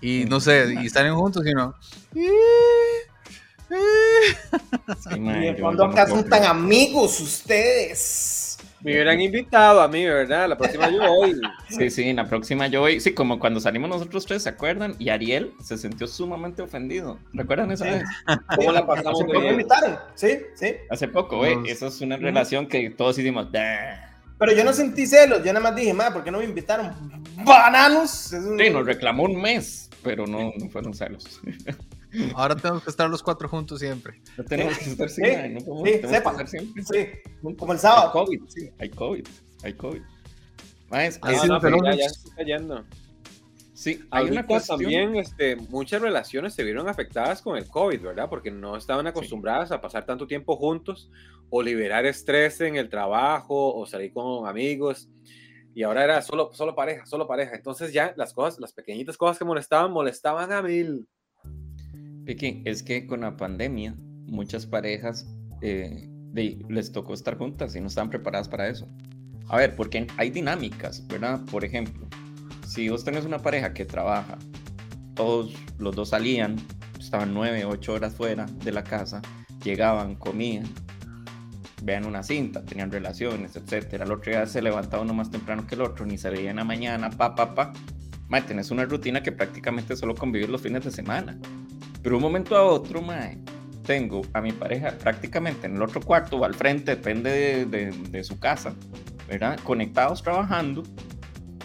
y 0.00 0.24
no 0.26 0.38
sé, 0.38 0.74
y 0.80 0.88
salen 0.90 1.16
juntos 1.16 1.44
y 1.44 1.52
no. 1.52 1.74
Sí, 2.12 2.28
Y 5.16 5.20
de 5.20 5.56
fondo 5.60 5.86
acá 5.86 6.06
son 6.06 6.28
tan 6.28 6.44
amigos 6.44 7.20
ustedes. 7.20 8.43
Me 8.84 8.92
hubieran 8.92 9.20
invitado 9.20 9.80
a 9.80 9.88
mí, 9.88 10.04
¿verdad? 10.04 10.48
La 10.48 10.56
próxima 10.58 10.90
yo 10.90 10.98
voy. 11.08 11.40
Sí, 11.70 11.90
sí, 11.90 12.12
la 12.12 12.28
próxima 12.28 12.66
yo 12.68 12.80
voy. 12.82 13.00
Sí, 13.00 13.12
como 13.14 13.38
cuando 13.40 13.58
salimos 13.58 13.88
nosotros 13.88 14.26
tres, 14.26 14.42
¿se 14.42 14.50
acuerdan? 14.50 14.94
Y 14.98 15.08
Ariel 15.08 15.52
se 15.62 15.76
sintió 15.78 16.06
sumamente 16.06 16.60
ofendido. 16.62 17.18
¿Recuerdan 17.32 17.70
esa 17.72 17.84
Sí. 17.86 17.90
vez? 17.90 18.02
¿Cómo 18.56 18.70
la 18.72 18.86
pasamos 18.86 19.20
Hace 19.20 19.24
poco 19.26 19.40
me 19.40 19.50
invitaron, 19.52 19.98
sí, 20.14 20.38
sí. 20.54 20.74
Hace 20.90 21.08
poco, 21.08 21.38
güey. 21.38 21.56
Nos- 21.56 21.68
Eso 21.70 21.86
es 21.88 22.00
una 22.02 22.16
relación 22.18 22.66
que 22.68 22.90
todos 22.90 23.18
hicimos. 23.18 23.48
Pero 24.38 24.52
yo 24.52 24.64
no 24.64 24.72
sentí 24.72 25.06
celos, 25.06 25.38
yo 25.42 25.52
nada 25.52 25.60
más 25.60 25.74
dije, 25.76 25.94
madre, 25.94 26.12
¿por 26.12 26.22
qué 26.24 26.30
no 26.30 26.38
me 26.38 26.44
invitaron? 26.44 26.92
¡Bananos! 27.44 28.32
Un- 28.32 28.58
Sí, 28.58 28.68
nos 28.70 28.84
reclamó 28.84 29.22
un 29.24 29.40
mes, 29.40 29.88
pero 30.02 30.26
no, 30.26 30.52
no 30.58 30.68
fueron 30.68 30.92
celos. 30.92 31.40
Ahora 32.34 32.56
tenemos 32.56 32.82
que 32.84 32.90
estar 32.90 33.08
los 33.10 33.22
cuatro 33.22 33.48
juntos 33.48 33.80
siempre. 33.80 34.20
No 34.36 34.44
tenemos 34.44 34.78
que 34.78 34.90
estar 34.90 35.08
Sí, 35.08 35.14
sin 35.22 35.24
nada, 35.32 35.48
no 35.48 35.60
podemos, 35.60 35.88
sí, 35.88 35.90
tenemos 36.00 36.10
que 36.10 36.16
sepa. 36.16 36.30
estar 36.30 36.48
siempre. 36.48 36.82
Sí, 36.84 37.54
como 37.56 37.72
el 37.72 37.78
sábado. 37.78 38.06
Hay 38.06 38.12
COVID, 38.26 38.40
sí, 38.48 38.70
hay 38.78 38.88
COVID, 38.90 39.26
hay 39.62 39.72
COVID. 39.74 40.02
Es- 40.92 41.20
de 41.20 41.48
no, 41.48 41.60
pero 41.60 41.78
ya, 41.84 41.94
ya 41.96 42.06
está 42.06 42.34
cayendo. 42.36 42.84
sí, 43.72 44.00
hay 44.10 44.30
una 44.30 44.46
cuestión. 44.46 44.78
también 44.78 45.16
este, 45.16 45.56
muchas 45.56 46.00
relaciones 46.00 46.54
se 46.54 46.62
vieron 46.62 46.88
afectadas 46.88 47.42
con 47.42 47.56
el 47.56 47.66
COVID, 47.66 48.00
¿verdad? 48.00 48.28
Porque 48.28 48.50
no 48.52 48.76
estaban 48.76 49.06
acostumbradas 49.06 49.72
a 49.72 49.80
pasar 49.80 50.06
tanto 50.06 50.26
tiempo 50.26 50.56
juntos 50.56 51.10
o 51.50 51.62
liberar 51.62 52.06
estrés 52.06 52.60
en 52.60 52.76
el 52.76 52.88
trabajo 52.88 53.74
o 53.74 53.86
salir 53.86 54.12
con 54.12 54.46
amigos. 54.48 55.08
Y 55.74 55.82
ahora 55.82 56.04
era 56.04 56.22
solo, 56.22 56.50
solo 56.52 56.76
pareja, 56.76 57.04
solo 57.06 57.26
pareja. 57.26 57.56
Entonces 57.56 57.92
ya 57.92 58.14
las 58.16 58.32
cosas, 58.32 58.60
las 58.60 58.72
pequeñitas 58.72 59.16
cosas 59.16 59.38
que 59.38 59.44
molestaban, 59.44 59.90
molestaban 59.90 60.52
a 60.52 60.62
mil. 60.62 61.08
Vicky, 62.24 62.62
es 62.64 62.82
que 62.82 63.06
con 63.06 63.20
la 63.20 63.36
pandemia, 63.36 63.94
muchas 64.26 64.66
parejas 64.66 65.26
eh, 65.60 66.08
les 66.32 66.90
tocó 66.90 67.12
estar 67.12 67.36
juntas 67.36 67.76
y 67.76 67.80
no 67.80 67.86
estaban 67.86 68.10
preparadas 68.10 68.48
para 68.48 68.68
eso. 68.68 68.88
A 69.48 69.58
ver, 69.58 69.76
porque 69.76 70.06
hay 70.16 70.30
dinámicas, 70.30 71.06
¿verdad? 71.06 71.40
Por 71.50 71.64
ejemplo, 71.64 72.08
si 72.66 72.88
vos 72.88 73.04
tenés 73.04 73.26
una 73.26 73.40
pareja 73.40 73.74
que 73.74 73.84
trabaja, 73.84 74.38
todos 75.14 75.54
los 75.78 75.94
dos 75.94 76.08
salían, 76.08 76.56
estaban 76.98 77.34
nueve, 77.34 77.64
ocho 77.66 77.92
horas 77.92 78.14
fuera 78.14 78.46
de 78.64 78.72
la 78.72 78.82
casa, 78.82 79.20
llegaban, 79.62 80.14
comían, 80.14 80.64
vean 81.82 82.06
una 82.06 82.22
cinta, 82.22 82.64
tenían 82.64 82.90
relaciones, 82.90 83.54
etcétera. 83.54 84.06
El 84.06 84.12
otro 84.12 84.32
día 84.32 84.46
se 84.46 84.62
levantaba 84.62 85.02
uno 85.02 85.12
más 85.12 85.30
temprano 85.30 85.66
que 85.66 85.74
el 85.74 85.82
otro, 85.82 86.06
ni 86.06 86.16
se 86.16 86.30
veía 86.30 86.50
en 86.50 86.56
la 86.56 86.64
mañana, 86.64 87.10
pa, 87.10 87.34
pa, 87.34 87.54
pa. 87.54 87.72
Mae, 88.28 88.40
tenés 88.40 88.70
una 88.70 88.86
rutina 88.86 89.22
que 89.22 89.30
prácticamente 89.30 89.94
solo 89.94 90.14
convivir 90.14 90.48
los 90.48 90.62
fines 90.62 90.84
de 90.84 90.90
semana. 90.90 91.38
Pero 92.04 92.16
un 92.16 92.22
momento 92.22 92.54
a 92.54 92.62
otro, 92.62 93.02
mae, 93.02 93.38
tengo 93.84 94.20
a 94.34 94.40
mi 94.40 94.52
pareja 94.52 94.96
prácticamente 94.98 95.66
en 95.66 95.74
el 95.76 95.82
otro 95.82 96.00
cuarto 96.00 96.36
o 96.36 96.44
al 96.44 96.54
frente, 96.54 96.94
depende 96.94 97.30
de, 97.30 97.64
de- 97.66 97.90
de 98.10 98.22
su 98.24 98.38
casa, 98.38 98.72
¿verdad? 99.26 99.58
Conectados 99.64 100.22
trabajando, 100.22 100.82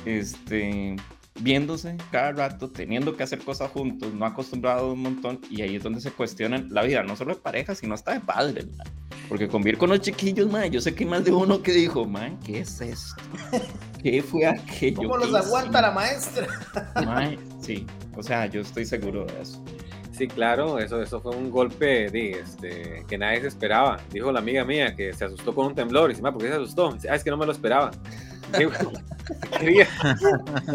este, 0.05 0.95
viéndose 1.41 1.97
cada 2.11 2.31
rato, 2.31 2.69
teniendo 2.69 3.15
que 3.15 3.23
hacer 3.23 3.39
cosas 3.39 3.69
juntos, 3.71 4.13
no 4.13 4.25
acostumbrados 4.25 4.93
un 4.93 5.01
montón, 5.01 5.39
y 5.49 5.61
ahí 5.61 5.75
es 5.75 5.83
donde 5.83 6.01
se 6.01 6.11
cuestionan 6.11 6.67
la 6.71 6.83
vida, 6.83 7.03
no 7.03 7.15
solo 7.15 7.35
de 7.35 7.41
pareja, 7.41 7.75
sino 7.75 7.93
hasta 7.93 8.13
de 8.13 8.19
padres, 8.21 8.65
mae. 8.77 8.87
Porque 9.27 9.47
convivir 9.47 9.77
con 9.77 9.89
los 9.89 10.01
chiquillos, 10.01 10.49
mae, 10.51 10.69
yo 10.71 10.81
sé 10.81 10.95
que 10.95 11.03
hay 11.03 11.09
más 11.09 11.23
de 11.23 11.31
uno 11.31 11.61
que 11.61 11.71
dijo, 11.71 12.05
man, 12.05 12.39
¿qué 12.45 12.61
es 12.61 12.81
esto? 12.81 13.21
¿Qué 14.01 14.23
fue 14.23 14.45
aquello? 14.47 14.95
¿Cómo 15.03 15.19
¿Qué 15.19 15.25
los 15.27 15.35
aguanta 15.45 15.69
hicimos?" 15.69 15.81
la 15.81 15.91
maestra? 15.91 16.47
Mae, 17.05 17.37
sí, 17.61 17.85
o 18.15 18.23
sea, 18.23 18.45
yo 18.47 18.61
estoy 18.61 18.85
seguro 18.85 19.25
de 19.25 19.41
eso. 19.41 19.63
Sí, 20.19 20.27
claro, 20.27 20.79
eso, 20.79 21.01
eso 21.01 21.21
fue 21.21 21.33
un 21.33 21.49
golpe 21.49 22.09
de, 22.09 22.31
este, 22.31 23.05
que 23.07 23.17
nadie 23.17 23.39
se 23.39 23.47
esperaba. 23.47 24.01
Dijo 24.11 24.33
la 24.33 24.39
amiga 24.39 24.65
mía 24.65 24.93
que 24.93 25.13
se 25.13 25.23
asustó 25.23 25.55
con 25.55 25.67
un 25.67 25.75
temblor. 25.75 26.09
Y 26.09 26.13
dice, 26.13 26.21
"Ma, 26.21 26.33
¿por 26.33 26.41
qué 26.41 26.49
se 26.49 26.55
asustó? 26.55 26.91
Dice, 26.91 27.09
ah, 27.09 27.15
es 27.15 27.23
que 27.23 27.29
no 27.29 27.37
me 27.37 27.45
lo 27.45 27.53
esperaba. 27.53 27.89
Quería. 29.59 29.87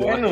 Bueno, 0.00 0.30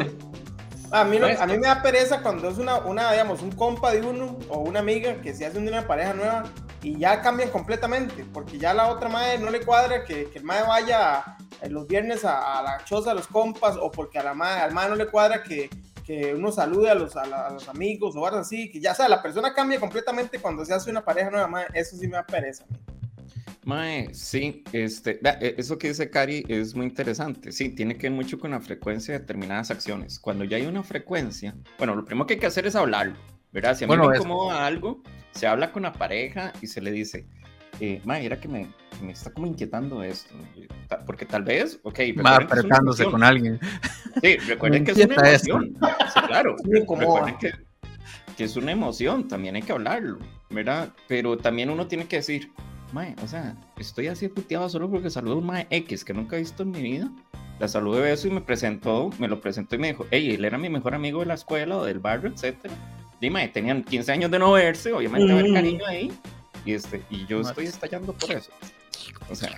a 0.90 1.04
mí, 1.04 1.18
no- 1.18 1.26
a 1.26 1.46
mí 1.46 1.52
me 1.58 1.66
da 1.66 1.80
pereza 1.80 2.23
cuando 2.23 2.49
es 2.49 2.58
una, 2.58 2.78
una, 2.78 3.12
digamos, 3.12 3.40
un 3.42 3.52
compa 3.52 3.92
de 3.92 4.00
uno 4.00 4.37
o 4.49 4.58
una 4.58 4.80
amiga 4.80 5.20
que 5.20 5.32
se 5.32 5.46
hace 5.46 5.58
una 5.58 5.87
pareja 5.87 6.14
nueva 6.14 6.44
y 6.82 6.99
ya 6.99 7.20
cambian 7.23 7.50
completamente, 7.50 8.25
porque 8.32 8.58
ya 8.58 8.75
la 8.75 8.88
otra 8.88 9.08
madre 9.08 9.38
no 9.38 9.50
le 9.50 9.61
cuadra 9.61 10.04
que, 10.04 10.28
que 10.30 10.38
el 10.38 10.44
madre 10.44 10.64
vaya 10.66 11.37
eh, 11.62 11.68
los 11.70 11.87
viernes 11.87 12.25
a, 12.25 12.58
a 12.58 12.62
la 12.62 12.85
choza 12.85 13.11
de 13.11 13.16
los 13.16 13.28
compas 13.28 13.76
o 13.80 13.90
porque 13.92 14.18
a 14.18 14.25
la 14.25 14.35
madre, 14.35 14.62
al 14.62 14.73
madre 14.73 14.90
no 14.90 14.96
le 14.96 15.06
cuadra 15.06 15.42
que, 15.44 15.70
que 16.06 16.34
uno 16.34 16.52
salude 16.52 16.88
a 16.90 16.94
los, 16.94 17.16
a, 17.16 17.26
la- 17.26 17.46
a 17.48 17.52
los 17.52 17.68
amigos 17.68 18.14
o 18.16 18.25
algo 18.26 18.38
así, 18.38 18.70
que 18.70 18.80
ya, 18.80 18.94
sea, 18.94 19.08
la 19.08 19.22
persona 19.22 19.52
cambia 19.52 19.80
completamente 19.80 20.38
cuando 20.38 20.64
se 20.64 20.72
hace 20.72 20.90
una 20.90 21.04
pareja 21.04 21.30
nueva, 21.30 21.48
madre, 21.48 21.68
eso 21.75 21.96
sí 21.96 22.06
me 22.06 22.14
da 22.14 22.25
pereza. 22.25 22.64
a 22.64 22.72
mí. 22.72 22.78
Mae, 23.64 24.14
sí, 24.14 24.62
este, 24.72 25.18
e- 25.25 25.54
eso 25.58 25.76
que 25.76 25.88
dice 25.88 26.08
Cari 26.08 26.44
es 26.48 26.76
muy 26.76 26.86
interesante. 26.86 27.50
Sí, 27.50 27.70
tiene 27.70 27.96
que 27.96 28.02
ver 28.08 28.12
mucho 28.12 28.38
con 28.38 28.52
la 28.52 28.60
frecuencia 28.60 29.14
de 29.14 29.20
determinadas 29.20 29.72
acciones. 29.72 30.20
Cuando 30.20 30.44
ya 30.44 30.56
hay 30.58 30.66
una 30.66 30.84
frecuencia, 30.84 31.56
bueno, 31.76 31.96
lo 31.96 32.04
primero 32.04 32.26
que 32.28 32.34
hay 32.34 32.40
que 32.40 32.46
hacer 32.46 32.66
es 32.68 32.76
hablarlo, 32.76 33.16
¿verdad? 33.52 33.76
Si 33.76 33.82
a 33.82 33.88
mí 33.88 33.96
Bueno, 33.96 34.08
me 34.08 34.16
incomoda 34.16 34.64
algo, 34.64 35.02
se 35.32 35.48
habla 35.48 35.72
con 35.72 35.82
la 35.82 35.92
pareja 35.92 36.52
y 36.62 36.68
se 36.68 36.80
le 36.80 36.92
dice, 36.92 37.26
eh, 37.80 38.00
mae, 38.04 38.25
era 38.25 38.40
que 38.40 38.49
me, 38.49 38.66
me 39.02 39.12
está 39.12 39.30
como 39.33 39.47
inquietando 39.47 40.02
esto, 40.02 40.35
eh, 40.56 40.66
porque 41.04 41.26
tal 41.26 41.42
vez, 41.42 41.78
ok, 41.83 41.99
Va 42.25 42.37
apretándose 42.37 43.04
con 43.04 43.23
alguien. 43.23 43.59
Sí, 44.23 44.37
recuerden 44.38 44.85
que 44.85 44.92
es 44.92 44.99
una 45.06 45.14
emoción. 45.28 45.76
Sí, 46.14 46.21
claro. 46.26 46.56
Recuerden 46.73 47.37
que, 47.38 47.52
que 48.37 48.45
es 48.45 48.56
una 48.56 48.73
emoción, 48.73 49.28
también 49.28 49.56
hay 49.56 49.62
que 49.62 49.73
hablarlo, 49.73 50.18
¿verdad? 50.50 50.90
Pero 51.09 51.37
también 51.37 51.71
uno 51.71 51.87
tiene 51.87 52.06
que 52.06 52.16
decir, 52.16 52.50
mae, 52.92 53.14
o 53.23 53.28
sea, 53.28 53.56
estoy 53.78 54.06
así 54.09 54.28
puteado 54.28 54.68
solo 54.68 54.90
porque 54.90 55.11
saludé 55.11 55.35
a 55.35 55.37
un 55.38 55.47
mae 55.47 55.66
X 55.71 56.04
que 56.04 56.14
nunca 56.14 56.37
he 56.37 56.40
visto 56.40 56.62
en 56.62 56.71
mi 56.71 56.83
vida. 56.83 57.11
La 57.59 57.68
saludé 57.68 58.02
de 58.02 58.11
beso 58.11 58.28
y 58.28 58.30
me 58.33 58.42
presentó, 58.42 59.09
me 59.18 59.28
lo 59.28 59.40
presentó 59.40 59.76
y 59.76 59.78
me 59.78 59.88
dijo, 59.88 60.06
hey, 60.11 60.35
él 60.35 60.45
era 60.45 60.59
mi 60.59 60.68
mejor 60.68 60.95
amigo 60.95 61.21
de 61.21 61.26
la 61.26 61.35
escuela 61.35 61.78
o 61.78 61.85
del 61.85 61.99
barrio, 62.00 62.30
etcétera. 62.30 62.75
Dime, 63.18 63.49
tenían 63.49 63.83
15 63.83 64.12
años 64.12 64.30
de 64.30 64.38
no 64.38 64.52
verse, 64.52 64.92
obviamente 64.92 65.30
a 65.33 65.38
haber 65.38 65.50
Mm. 65.50 65.54
cariño 65.54 65.87
ahí. 65.87 66.12
Y, 66.66 66.75
este, 66.75 67.02
y 67.08 67.25
yo 67.26 67.40
estoy 67.40 67.64
estallando 67.66 68.12
por 68.12 68.32
eso. 68.32 68.50
O 69.30 69.35
sea, 69.35 69.54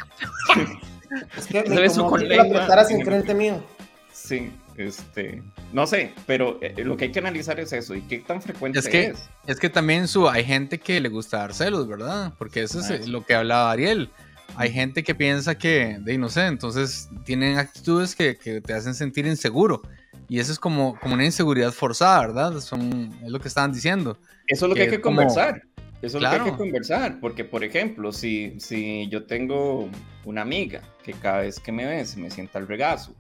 Es 1.39 1.47
que 1.47 1.63
me 1.63 1.75
la 1.75 1.81
lengua, 1.81 2.19
apretaras 2.19 2.91
en 2.91 2.97
el- 2.97 3.01
enfrente 3.01 3.35
mío. 3.35 3.65
Sí, 4.13 4.53
este, 4.77 5.43
no 5.73 5.87
sé, 5.87 6.13
pero 6.27 6.59
eh, 6.61 6.75
lo 6.85 6.97
que 6.97 7.07
hay 7.07 7.13
que 7.13 7.21
analizar 7.21 7.59
es 7.61 7.73
eso 7.73 7.95
y 7.95 8.03
qué 8.03 8.19
tan 8.19 8.43
frecuente 8.43 8.79
Es 8.81 8.87
es. 8.87 8.91
que- 8.91 9.15
Es 9.47 9.59
que 9.59 9.71
también 9.71 10.07
su, 10.07 10.29
hay 10.29 10.45
gente 10.45 10.79
que 10.79 11.01
le 11.01 11.09
gusta 11.09 11.39
dar 11.39 11.55
celos, 11.55 11.89
¿verdad? 11.89 12.35
Porque 12.37 12.63
eso 12.63 12.81
es 12.81 12.91
Ah, 12.91 12.95
eh, 12.97 13.07
lo 13.07 13.25
que 13.25 13.35
hablaba 13.35 13.71
Ariel. 13.71 14.11
Hay 14.57 14.71
gente 14.73 15.03
que 15.05 15.15
piensa 15.15 15.57
que, 15.57 15.99
de 16.01 16.19
no 16.19 16.29
sé, 16.29 16.47
entonces 16.47 17.09
tienen 17.25 17.59
actitudes 17.59 18.15
que, 18.15 18.37
que 18.37 18.61
te 18.61 18.73
hacen 18.75 18.95
sentir 18.95 19.27
inseguro. 19.27 19.83
Y 20.29 20.41
eso 20.41 20.53
es 20.53 20.59
como, 20.59 20.99
como 21.01 21.15
una 21.15 21.25
inseguridad 21.25 21.73
forzada, 21.73 22.21
¿verdad? 22.21 22.61
Son, 22.61 23.13
es 23.25 23.31
lo 23.31 23.41
que 23.41 23.49
estaban 23.49 23.73
diciendo. 23.73 24.19
Eso 24.47 24.67
es 24.67 24.69
lo 24.69 24.75
que, 24.75 24.81
que 24.81 24.85
hay 24.85 24.91
que 24.97 25.01
como- 25.01 25.17
conversar. 25.19 25.63
Eso 26.01 26.07
es 26.07 26.15
lo 26.15 26.21
que 26.21 26.27
hay 26.27 26.33
Claro. 26.41 26.53
que 26.53 26.59
conversar, 26.59 27.19
porque 27.21 27.45
por 27.45 27.65
ejemplo, 27.65 28.13
si, 28.13 28.55
si 28.61 29.09
yo 29.09 29.25
tengo 29.27 29.89
una 30.25 30.43
amiga 30.43 30.83
que 31.03 31.13
cada 31.13 31.39
vez 31.41 31.59
que 31.59 31.73
me 31.73 31.85
ve 31.87 32.05
se 32.05 32.21
me 32.21 32.31
sienta 32.31 32.59
el 32.59 32.69
regazo, 32.69 33.15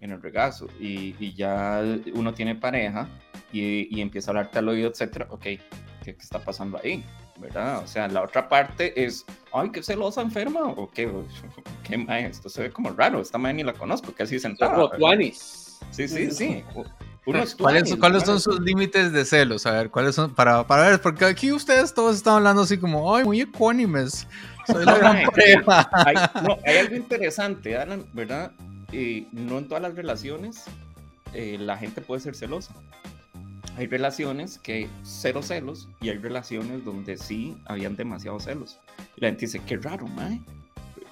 en 0.00 0.10
el 0.10 0.20
regazo, 0.20 0.66
y, 0.80 1.14
y 1.20 1.34
ya 1.34 1.82
uno 2.14 2.34
tiene 2.34 2.54
pareja 2.56 3.08
y, 3.52 3.88
y 3.96 4.00
empieza 4.00 4.30
a 4.30 4.32
hablarte 4.32 4.58
al 4.58 4.68
oído, 4.68 4.90
etcétera, 4.90 5.26
ok, 5.30 5.42
¿qué, 5.42 5.60
qué 6.04 6.16
está 6.18 6.38
pasando 6.40 6.78
ahí? 6.82 7.04
¿Verdad? 7.38 7.84
O 7.84 7.86
sea, 7.86 8.08
la 8.08 8.22
otra 8.22 8.48
parte 8.48 9.04
es, 9.04 9.24
ay, 9.52 9.70
qué 9.70 9.82
celosa 9.82 10.22
enferma, 10.22 10.62
o 10.64 10.90
qué, 10.90 11.08
qué 11.84 11.96
mae, 11.98 12.26
esto 12.26 12.48
se 12.48 12.62
ve 12.62 12.70
como 12.72 12.90
raro, 12.90 13.20
esta 13.20 13.38
mae 13.38 13.54
ni 13.54 13.62
la 13.62 13.72
conozco, 13.74 14.12
que 14.14 14.22
así 14.24 14.38
sentada. 14.38 14.74
Sí, 15.92 16.08
sí, 16.08 16.30
sí. 16.32 16.64
Uno 17.26 17.38
¿Cuáles, 17.38 17.56
tuanis, 17.56 17.96
cuáles 17.96 18.22
son 18.22 18.40
sus 18.40 18.60
límites 18.60 19.12
de 19.12 19.24
celos? 19.24 19.66
A 19.66 19.72
ver, 19.72 19.90
¿cuáles 19.90 20.14
son? 20.14 20.32
Para, 20.32 20.64
para 20.64 20.88
ver, 20.88 21.00
porque 21.00 21.24
aquí 21.24 21.50
ustedes 21.50 21.92
todos 21.92 22.14
están 22.14 22.34
hablando 22.34 22.62
así 22.62 22.78
como, 22.78 23.16
ay, 23.16 23.24
muy 23.24 23.40
ecuánimes. 23.40 24.28
Soy 24.64 24.84
la 24.84 24.94
gran 24.98 25.24
pareja. 25.24 25.90
hay, 25.92 26.14
no, 26.46 26.56
hay 26.64 26.76
algo 26.78 26.94
interesante, 26.94 27.76
Alan, 27.76 28.06
¿verdad? 28.12 28.52
Eh, 28.92 29.26
no 29.32 29.58
en 29.58 29.66
todas 29.66 29.82
las 29.82 29.96
relaciones 29.96 30.66
eh, 31.34 31.58
la 31.58 31.76
gente 31.76 32.00
puede 32.00 32.20
ser 32.20 32.36
celosa. 32.36 32.72
Hay 33.76 33.88
relaciones 33.88 34.58
que 34.58 34.88
cero 35.02 35.42
celos 35.42 35.88
y 36.00 36.08
hay 36.08 36.18
relaciones 36.18 36.84
donde 36.84 37.18
sí 37.18 37.58
habían 37.66 37.96
demasiados 37.96 38.44
celos. 38.44 38.78
Y 39.16 39.20
la 39.20 39.28
gente 39.28 39.46
dice, 39.46 39.60
qué 39.66 39.76
raro, 39.76 40.06
mae. 40.06 40.40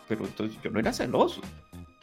Pero 0.09 0.25
entonces 0.25 0.56
yo 0.62 0.71
no 0.71 0.78
era 0.78 0.92
celoso, 0.92 1.40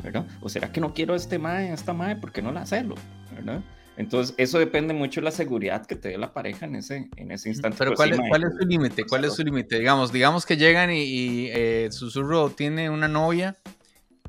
¿verdad? 0.04 0.28
O 0.42 0.50
será 0.50 0.72
que 0.72 0.82
no 0.82 0.94
quiero 0.94 1.14
a 1.14 1.18
este 1.18 1.40
mae, 1.40 1.72
a 1.72 1.74
esta 1.74 1.94
mae, 1.94 2.18
porque 2.18 2.42
no 2.42 2.52
la 2.52 2.66
celo, 2.66 2.96
¿verdad? 3.34 3.64
Entonces, 4.02 4.34
eso 4.38 4.58
depende 4.58 4.94
mucho 4.94 5.22
de 5.22 5.26
la 5.26 5.32
seguridad 5.32 5.86
que 5.86 5.96
te 5.96 6.10
dé 6.10 6.18
la 6.18 6.34
pareja 6.34 6.66
en 6.66 6.76
ese, 6.76 7.10
en 7.16 7.32
ese 7.32 7.50
instante. 7.50 7.78
Pero 7.78 7.92
Pues 7.92 7.98
¿cuál, 7.98 8.14
es, 8.14 8.18
mae, 8.20 8.30
cuál 8.30 8.44
es 8.44 8.50
su 8.60 8.66
límite? 8.66 9.06
¿Cuál 9.06 9.26
es 9.26 9.34
su 9.34 9.44
límite? 9.44 9.78
Digamos, 9.78 10.12
digamos 10.12 10.46
que 10.46 10.58
llegan 10.58 10.92
y, 10.92 11.04
y, 11.04 11.50
eh, 11.52 11.88
Susurro 11.92 12.50
tiene 12.50 12.90
una 12.90 13.08
novia 13.08 13.56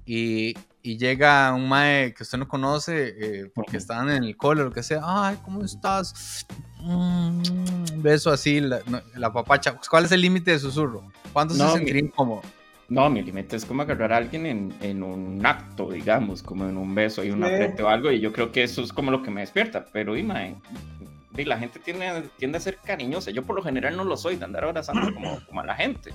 y, 0.05 0.55
y 0.83 0.99
llega 0.99 1.55
un 1.55 1.69
mae 1.69 2.13
que 2.13 2.23
usted 2.23 2.37
no 2.37 2.47
conoce 2.47 3.15
eh, 3.19 3.51
porque 3.55 3.79
Ujú. 3.79 3.79
están 3.79 4.11
en 4.11 4.25
el 4.25 4.37
cole 4.37 4.61
o 4.61 4.65
lo 4.67 4.73
que 4.73 4.83
sea. 4.83 5.01
Ay, 5.03 5.39
¿cómo 5.43 5.65
estás? 5.65 6.47
Mm, 6.81 8.03
beso 8.03 8.31
así, 8.31 8.61
la, 8.61 8.81
no, 8.87 9.01
la 9.17 9.33
papacha. 9.33 9.79
¿Cuál 9.89 10.05
es 10.05 10.13
el 10.13 10.21
límite 10.21 10.51
de 10.51 10.59
Susurro? 10.59 11.11
¿Cuándo 11.33 11.55
No, 11.55 11.71
se 11.71 11.79
sentiría 11.79 12.03
incómodo? 12.03 12.43
No, 12.93 13.09
mi 13.09 13.23
límite 13.23 13.57
es 13.57 13.65
como 13.65 13.81
agarrar 13.81 14.13
a 14.13 14.19
alguien 14.19 14.45
en, 14.45 14.75
en, 14.83 15.03
un 15.03 15.41
acto, 15.47 15.91
digamos, 15.91 16.43
como 16.43 16.69
en 16.69 16.77
un 16.77 16.95
beso 16.95 17.25
y 17.25 17.31
un 17.31 17.43
sí. 17.43 17.83
o 17.83 17.89
algo, 17.89 18.13
y 18.13 18.21
yo 18.21 18.35
creo 18.35 18.53
que 18.53 18.63
eso 18.63 18.83
es 18.83 18.93
como 18.93 19.11
lo 19.11 19.23
que 19.23 19.31
me 19.31 19.41
despierta. 19.41 19.87
Pero, 19.93 20.15
y, 20.15 20.23
la 20.23 21.59
gente 21.59 21.79
tiende, 21.79 22.29
tiende 22.37 22.59
a 22.59 22.61
ser 22.61 22.77
cariñosa. 22.77 23.31
Yo 23.31 23.45
por 23.45 23.57
lo 23.57 23.63
general 23.63 23.97
no 23.97 24.05
lo 24.05 24.19
soy, 24.19 24.37
de 24.37 24.45
andar 24.45 24.65
abrazando 24.65 25.11
como, 25.15 25.41
como 25.49 25.63
a 25.63 25.65
la 25.65 25.75
gente. 25.75 26.13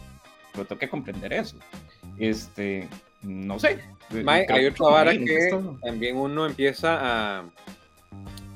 Pero 0.51 0.65
tengo 0.65 0.77
que 0.77 0.88
comprender 0.88 1.34
eso. 1.34 1.57
Este, 2.19 2.88
no 3.24 3.57
sé. 3.57 3.79
Hay 4.27 4.67
otra 4.67 4.88
vara 4.88 5.12
que 5.13 5.50
también 5.81 6.15
uno 6.15 6.46
empieza 6.46 7.39
a, 7.39 7.46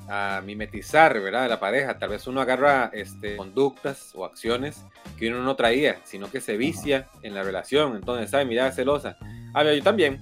a 0.07 0.41
mimetizar, 0.43 1.19
¿verdad? 1.19 1.43
De 1.43 1.49
la 1.49 1.59
pareja. 1.59 1.97
Tal 1.97 2.09
vez 2.09 2.27
uno 2.27 2.41
agarra 2.41 2.89
este, 2.93 3.37
conductas 3.37 4.11
o 4.15 4.25
acciones 4.25 4.85
que 5.17 5.29
uno 5.29 5.43
no 5.43 5.55
traía, 5.55 5.99
sino 6.03 6.29
que 6.29 6.41
se 6.41 6.57
vicia 6.57 7.07
en 7.21 7.33
la 7.35 7.43
relación. 7.43 7.95
Entonces, 7.95 8.29
¿sabes? 8.29 8.47
Mira, 8.47 8.71
celosa. 8.71 9.17
Ah, 9.53 9.63
yo 9.63 9.83
también. 9.83 10.21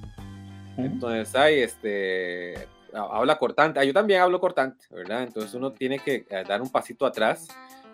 Entonces, 0.78 1.36
hay 1.36 1.60
este 1.60 2.68
habla 2.94 3.38
cortante. 3.38 3.80
Ah, 3.80 3.84
yo 3.84 3.94
también 3.94 4.22
hablo 4.22 4.40
cortante, 4.40 4.86
¿verdad? 4.92 5.24
Entonces 5.24 5.54
uno 5.54 5.72
tiene 5.72 6.00
que 6.00 6.26
eh, 6.30 6.44
dar 6.48 6.62
un 6.62 6.72
pasito 6.72 7.06
atrás 7.06 7.48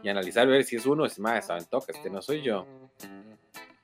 y 0.04 0.10
analizar, 0.10 0.48
ver 0.48 0.64
si 0.64 0.76
es 0.76 0.86
uno, 0.86 1.06
es 1.06 1.20
más, 1.20 1.48
saben, 1.48 1.66
toca, 1.66 1.92
este 1.92 2.10
no 2.10 2.22
soy 2.22 2.42
yo. 2.42 2.66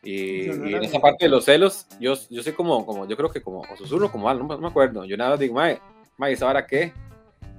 Y, 0.04 0.50
en 0.50 0.84
esa 0.84 1.00
parte 1.00 1.26
de 1.26 1.30
los 1.30 1.46
celos, 1.46 1.86
yo, 2.00 2.16
yo 2.30 2.42
sé 2.42 2.56
como, 2.56 2.86
como, 2.86 3.08
yo 3.08 3.16
creo 3.16 3.30
que 3.30 3.42
como 3.42 3.62
o 3.62 3.78
susurro 3.78 4.12
como 4.12 4.30
algo, 4.30 4.48
no, 4.48 4.58
me 4.58 4.68
acuerdo. 4.68 5.06
Yo 5.06 5.16
nada 5.16 5.38
digo, 5.38 5.56
mae, 5.56 5.80
mae, 6.18 6.34
¿esa 6.34 6.46
vara 6.46 6.66
qué? 6.66 6.94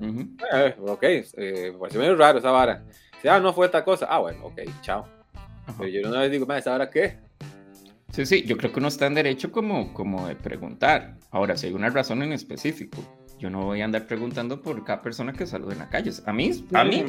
Eh, 0.01 0.77
ok, 0.79 1.03
eh, 1.03 1.73
parece 1.79 1.99
medio 1.99 2.17
raro 2.17 2.39
esa 2.39 2.51
vara. 2.51 2.85
Si, 3.21 3.29
ah, 3.29 3.41
no 3.41 3.53
fue 3.53 3.67
esta 3.67 3.85
cosa, 3.85 4.07
ah, 4.09 4.19
bueno, 4.19 4.47
ok, 4.47 4.61
chao. 4.81 5.07
Pero 5.79 5.89
yo 5.89 6.09
una 6.09 6.21
vez 6.21 6.31
digo, 6.31 6.53
¿esa 6.53 6.73
vara 6.73 6.91
qué? 6.91 7.19
Sí, 8.13 8.27
sí, 8.27 8.43
yo 8.45 8.57
creo 8.57 8.73
que 8.73 8.79
uno 8.79 8.89
está 8.89 9.07
en 9.07 9.15
derecho 9.15 9.51
como, 9.51 9.95
como 9.95 10.29
de 10.29 10.37
preguntar. 10.37 11.17
Ahora, 11.31 11.57
si 11.57 11.69
hay 11.69 11.73
una 11.73 11.89
razón 11.89 12.23
en 12.23 12.33
específico, 12.33 12.99
yo 13.39 13.49
no 13.49 13.65
voy 13.65 13.81
a 13.81 13.87
andar 13.87 14.07
preguntando 14.07 14.61
por 14.61 14.85
cada 14.85 15.03
persona 15.03 15.33
que 15.33 15.47
salude 15.47 15.73
en 15.73 15.79
la 15.81 15.89
calle. 15.89 16.13
A 16.27 16.33
mí, 16.33 16.65
a 16.75 16.85
mí, 16.85 17.05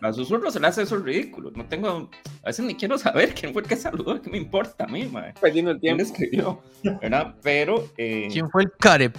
a 0.00 0.12
susurros 0.12 0.54
se 0.54 0.60
le 0.60 0.68
hace 0.68 0.82
eso 0.82 0.96
ridículo. 0.96 1.50
No 1.50 1.66
tengo, 1.66 2.08
a 2.42 2.46
veces 2.46 2.64
ni 2.64 2.74
quiero 2.74 2.96
saber 2.96 3.34
quién 3.34 3.52
fue 3.52 3.62
el 3.62 3.68
que 3.68 3.76
saludó, 3.76 4.22
qué 4.22 4.30
me 4.30 4.38
importa 4.38 4.84
a 4.84 4.86
mí, 4.86 5.06
madre. 5.06 5.34
Perdiendo 5.40 5.72
el 5.72 5.80
tiempo. 5.80 6.04
¿Quién 6.04 6.12
escribió? 6.12 6.62
¿Verdad? 7.02 7.34
Pero. 7.42 7.88
Eh, 7.98 8.28
¿Quién 8.32 8.48
fue 8.48 8.62
el 8.62 8.72
carep? 8.78 9.14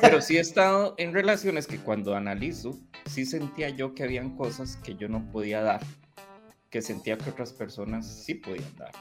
Pero 0.00 0.20
sí 0.20 0.36
he 0.36 0.40
estado 0.40 0.94
en 0.98 1.12
relaciones 1.12 1.66
que 1.66 1.78
cuando 1.78 2.14
analizo, 2.14 2.78
sí 3.06 3.24
sentía 3.24 3.68
yo 3.70 3.94
que 3.94 4.02
habían 4.02 4.36
cosas 4.36 4.76
que 4.76 4.94
yo 4.94 5.08
no 5.08 5.30
podía 5.30 5.62
dar, 5.62 5.80
que 6.70 6.82
sentía 6.82 7.18
que 7.18 7.30
otras 7.30 7.52
personas 7.52 8.06
sí 8.06 8.34
podían 8.34 8.76
dar. 8.76 8.92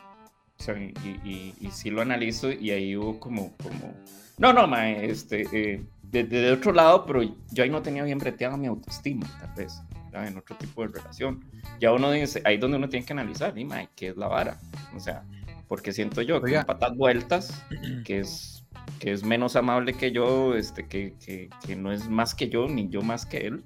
O 0.60 0.64
sea, 0.64 0.78
y, 0.78 0.94
y, 1.24 1.56
y, 1.60 1.72
sí 1.72 1.90
lo 1.90 2.02
analizo 2.02 2.52
y 2.52 2.70
ahí 2.70 2.96
hubo 2.96 3.20
como, 3.20 3.58
como, 3.58 3.96
no, 4.38 4.54
no, 4.54 4.68
ma, 4.68 4.92
este, 4.92 5.48
eh, 5.52 5.84
de, 6.12 6.52
otro 6.52 6.74
lado, 6.74 7.06
pero 7.06 7.22
yo 7.24 7.64
ahí 7.64 7.70
no 7.70 7.82
tenía 7.82 8.04
bien 8.04 8.20
breteado 8.20 8.58
mi 8.58 8.68
autoestima, 8.68 9.26
tal 9.40 9.54
vez, 9.56 9.82
en 10.14 10.38
otro 10.38 10.56
tipo 10.58 10.82
de 10.82 10.90
relación. 10.90 11.44
Ya 11.80 11.92
uno 11.94 12.12
dice, 12.12 12.42
ahí 12.46 12.56
es 12.56 12.62
donde 12.62 12.78
uno 12.78 12.90
tiene 12.90 13.06
que 13.06 13.14
analizar, 13.14 13.58
y 13.58 13.66
ma, 13.66 13.88
¿qué 13.96 14.10
es 14.10 14.18
la 14.18 14.28
vara? 14.28 14.60
O 14.96 15.00
sea, 15.00 15.24
porque 15.68 15.94
siento 15.94 16.22
yo 16.22 16.42
que 16.42 16.62
patas 16.64 16.96
vueltas, 16.96 17.64
que 18.04 18.20
es, 18.20 18.61
que 19.00 19.12
es 19.12 19.24
menos 19.24 19.56
amable 19.56 19.94
que 19.94 20.12
yo, 20.12 20.56
este, 20.56 20.88
que, 20.88 21.14
que, 21.26 21.50
que 21.66 21.76
no 21.76 21.92
es 21.92 22.10
más 22.10 22.36
que 22.36 22.50
yo, 22.50 22.68
ni 22.68 22.90
yo 22.90 23.02
más 23.02 23.26
que 23.26 23.38
él, 23.48 23.64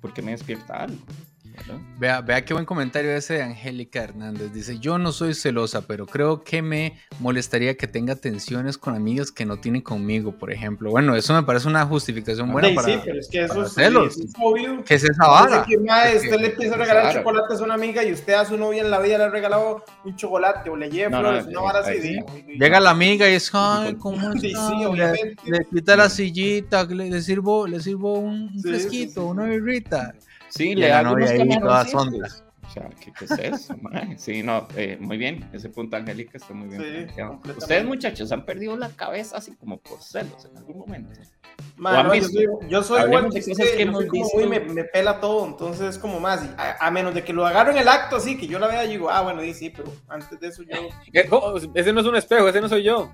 porque 0.00 0.22
me 0.22 0.32
despierta 0.32 0.84
algo. 0.84 1.02
Vea, 1.98 2.20
vea 2.20 2.44
qué 2.44 2.52
buen 2.54 2.66
comentario 2.66 3.10
ese 3.12 3.34
de 3.34 3.42
Angélica 3.42 4.02
Hernández. 4.02 4.52
Dice, 4.52 4.78
yo 4.78 4.98
no 4.98 5.12
soy 5.12 5.34
celosa, 5.34 5.86
pero 5.86 6.06
creo 6.06 6.42
que 6.42 6.62
me 6.62 6.98
molestaría 7.20 7.76
que 7.76 7.86
tenga 7.86 8.16
tensiones 8.16 8.78
con 8.78 8.94
amigas 8.94 9.30
que 9.30 9.46
no 9.46 9.58
tienen 9.58 9.82
conmigo, 9.82 10.32
por 10.38 10.52
ejemplo. 10.52 10.90
Bueno, 10.90 11.14
eso 11.14 11.34
me 11.34 11.42
parece 11.42 11.68
una 11.68 11.86
justificación 11.86 12.50
buena 12.52 12.68
sí, 12.68 12.74
para, 12.74 12.88
sí, 12.88 13.00
pero 13.04 13.18
es 13.20 13.28
que 13.28 13.44
eso 13.44 13.64
es, 13.64 13.72
celos. 13.74 14.18
es 14.18 14.32
obvio. 14.40 14.82
¿Qué 14.84 14.94
es 14.94 15.04
esa 15.04 15.26
vara? 15.26 15.64
que, 15.68 15.78
madre, 15.78 16.16
usted 16.16 16.40
le 16.40 16.46
empieza 16.48 16.74
a 16.74 16.78
regalar 16.78 17.14
chocolates 17.14 17.60
a 17.60 17.64
una 17.64 17.74
amiga 17.74 18.02
y 18.04 18.12
usted 18.12 18.34
a 18.34 18.44
su 18.44 18.56
novia 18.56 18.82
en 18.82 18.90
la 18.90 18.98
vida 19.00 19.18
le 19.18 19.24
ha 19.24 19.28
regalado 19.30 19.84
un 20.04 20.16
chocolate 20.16 20.68
o 20.70 20.76
le 20.76 20.90
lleva 20.90 21.10
No, 21.10 21.22
no, 21.22 21.28
flores, 21.28 21.46
una 21.46 21.60
vara 21.60 21.78
así. 21.80 22.00
sí. 22.00 22.18
sí. 22.34 22.44
Llega 22.58 22.80
la 22.80 22.90
amiga 22.90 23.28
y 23.30 23.34
es, 23.34 23.50
ay, 23.54 23.94
¿cómo 23.96 24.32
Sí, 24.40 24.48
está? 24.48 24.68
sí, 24.68 24.74
le, 24.80 24.86
obviamente. 24.86 25.36
le 25.46 25.58
quita 25.72 25.96
la 25.96 26.08
sillita, 26.08 26.84
le, 26.84 27.10
le 27.10 27.22
sirvo, 27.22 27.66
le 27.66 27.80
sirvo 27.80 28.14
un 28.18 28.32
un 28.42 28.60
Sí, 28.60 28.68
fresquito, 28.68 29.20
sí, 29.20 29.26
sí. 29.26 29.30
una 29.30 29.44
birrita. 29.44 30.14
Sí, 30.52 30.70
Y 30.70 30.74
le 30.74 30.88
novia 31.02 31.12
unos 31.12 31.30
ahí 31.30 31.38
toda 31.38 31.84
camaroncitos. 31.86 31.90
sonda. 31.90 32.28
O 32.64 32.70
sea, 32.72 32.88
¿qué, 33.00 33.12
qué 33.12 33.24
es 33.24 33.30
eso? 33.32 33.74
Sí, 34.16 34.42
no, 34.42 34.68
eh, 34.76 34.96
muy 35.00 35.16
bien. 35.18 35.48
Ese 35.52 35.68
punto, 35.68 35.96
Angélica, 35.96 36.38
está 36.38 36.54
muy 36.54 36.68
bien. 36.68 37.08
Sí. 37.14 37.22
Ustedes, 37.56 37.84
muchachos, 37.84 38.30
han 38.32 38.44
perdido 38.44 38.76
la 38.76 38.90
cabeza 38.90 39.36
así 39.38 39.54
como 39.56 39.78
por 39.78 40.02
celos 40.02 40.44
en 40.44 40.56
algún 40.56 40.78
momento. 40.78 41.10
Man, 41.76 41.94
¿O 41.94 41.98
han 41.98 42.06
no, 42.08 42.14
yo 42.14 42.28
soy, 42.28 42.46
yo 42.68 42.82
soy 42.82 43.00
Hablemos 43.00 43.18
igual 43.20 43.32
de 43.32 43.40
que 43.40 43.50
cosas 43.50 43.66
que 43.76 43.84
yo 43.84 43.92
soy 43.92 44.08
como 44.08 44.46
me, 44.48 44.60
me 44.60 44.84
pela 44.84 45.20
todo, 45.20 45.46
entonces 45.46 45.96
es 45.96 45.98
como 45.98 46.20
más, 46.20 46.42
a, 46.56 46.86
a 46.86 46.90
menos 46.90 47.14
de 47.14 47.24
que 47.24 47.32
lo 47.32 47.46
agarro 47.46 47.72
en 47.72 47.78
el 47.78 47.88
acto 47.88 48.16
así, 48.16 48.36
que 48.38 48.46
yo 48.46 48.58
la 48.58 48.66
vea 48.68 48.84
y 48.84 48.90
digo, 48.90 49.10
ah, 49.10 49.22
bueno, 49.22 49.42
sí, 49.42 49.54
sí, 49.54 49.70
pero 49.70 49.92
antes 50.08 50.38
de 50.38 50.48
eso 50.48 50.62
yo, 50.62 50.88
oh, 51.30 51.58
Ese 51.74 51.92
no 51.92 52.00
es 52.00 52.06
un 52.06 52.16
espejo, 52.16 52.48
ese 52.48 52.60
no 52.60 52.68
soy 52.68 52.84
yo. 52.84 53.12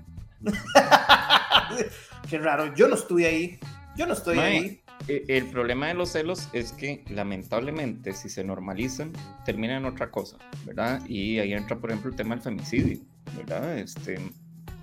qué 2.29 2.37
raro, 2.37 2.73
yo 2.75 2.87
no 2.87 2.95
estuve 2.95 3.25
ahí, 3.25 3.59
yo 3.95 4.05
no 4.05 4.13
estoy 4.13 4.39
ahí. 4.39 4.81
Eh, 5.09 5.25
El 5.27 5.47
problema 5.47 5.87
de 5.87 5.93
los 5.95 6.09
celos 6.09 6.47
es 6.53 6.71
que 6.71 7.03
lamentablemente 7.09 8.13
si 8.13 8.29
se 8.29 8.43
normalizan 8.43 9.11
termina 9.45 9.77
en 9.77 9.85
otra 9.85 10.09
cosa, 10.11 10.37
¿verdad? 10.65 11.01
Y 11.07 11.39
ahí 11.39 11.53
entra 11.53 11.77
por 11.77 11.89
ejemplo 11.91 12.11
el 12.11 12.15
tema 12.15 12.35
del 12.35 12.43
femicidio, 12.43 12.99
¿verdad? 13.35 13.77
Este, 13.77 14.19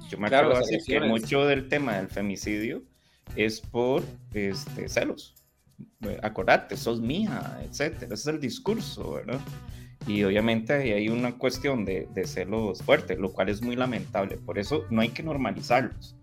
yo 0.09 0.19
me 0.19 0.29
Claro, 0.29 0.49
acuerdo 0.49 0.65
así 0.65 0.79
que 0.87 1.01
mucho 1.01 1.45
del 1.47 1.69
tema 1.69 1.97
del 1.97 2.09
femicidio 2.09 2.83
es 3.37 3.61
por 3.61 4.03
este, 4.35 4.89
celos. 4.89 5.35
Acordate, 6.23 6.77
sos 6.77 7.01
mía, 7.01 7.61
etcétera. 7.65 8.07
Ese 8.07 8.15
es 8.15 8.27
el 8.27 8.41
discurso, 8.41 9.13
¿verdad? 9.15 9.41
Y 10.07 10.23
obviamente 10.25 10.73
ahí 10.73 10.93
hay 10.93 11.09
una 11.09 11.37
cuestión 11.37 11.85
de, 11.85 12.07
de 12.15 12.27
celos 12.27 12.83
fuerte, 12.83 13.17
lo 13.17 13.33
cual 13.33 13.49
es 13.49 13.63
muy 13.63 13.77
lamentable. 13.77 14.37
Por 14.37 14.59
eso 14.59 14.85
no 14.91 15.01
hay 15.01 15.09
que 15.11 15.23
normalizarlos. 15.23 16.15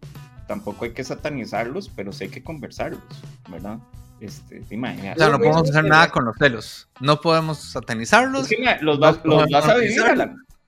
Tampoco 0.48 0.86
hay 0.86 0.92
que 0.94 1.04
satanizarlos, 1.04 1.90
pero 1.96 2.12
sí 2.12 2.26
hay 2.26 2.30
que 2.30 2.44
conversarlos, 2.44 3.02
¿verdad? 3.50 3.80
Este, 4.20 4.64
imagínate. 4.70 5.20
O 5.20 5.24
sea, 5.24 5.30
no 5.32 5.38
podemos 5.40 5.70
hacer 5.70 5.86
nada 5.86 6.10
con 6.10 6.26
los 6.26 6.36
celos. 6.38 6.88
No 7.00 7.20
podemos 7.22 7.60
satanizarlos. 7.60 8.44
Es 8.44 8.48
que, 8.50 8.58
mira, 8.58 8.78
los, 8.82 9.00
vas, 9.00 9.20
no 9.26 9.42
los 9.42 9.50
vas 9.50 9.68
a 9.70 9.76
vivir. 9.78 10.02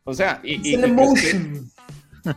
O 0.04 0.14
sea, 0.14 0.40
y, 0.44 0.54
y- 0.56 0.76
y 0.76 1.14
que 1.16 1.62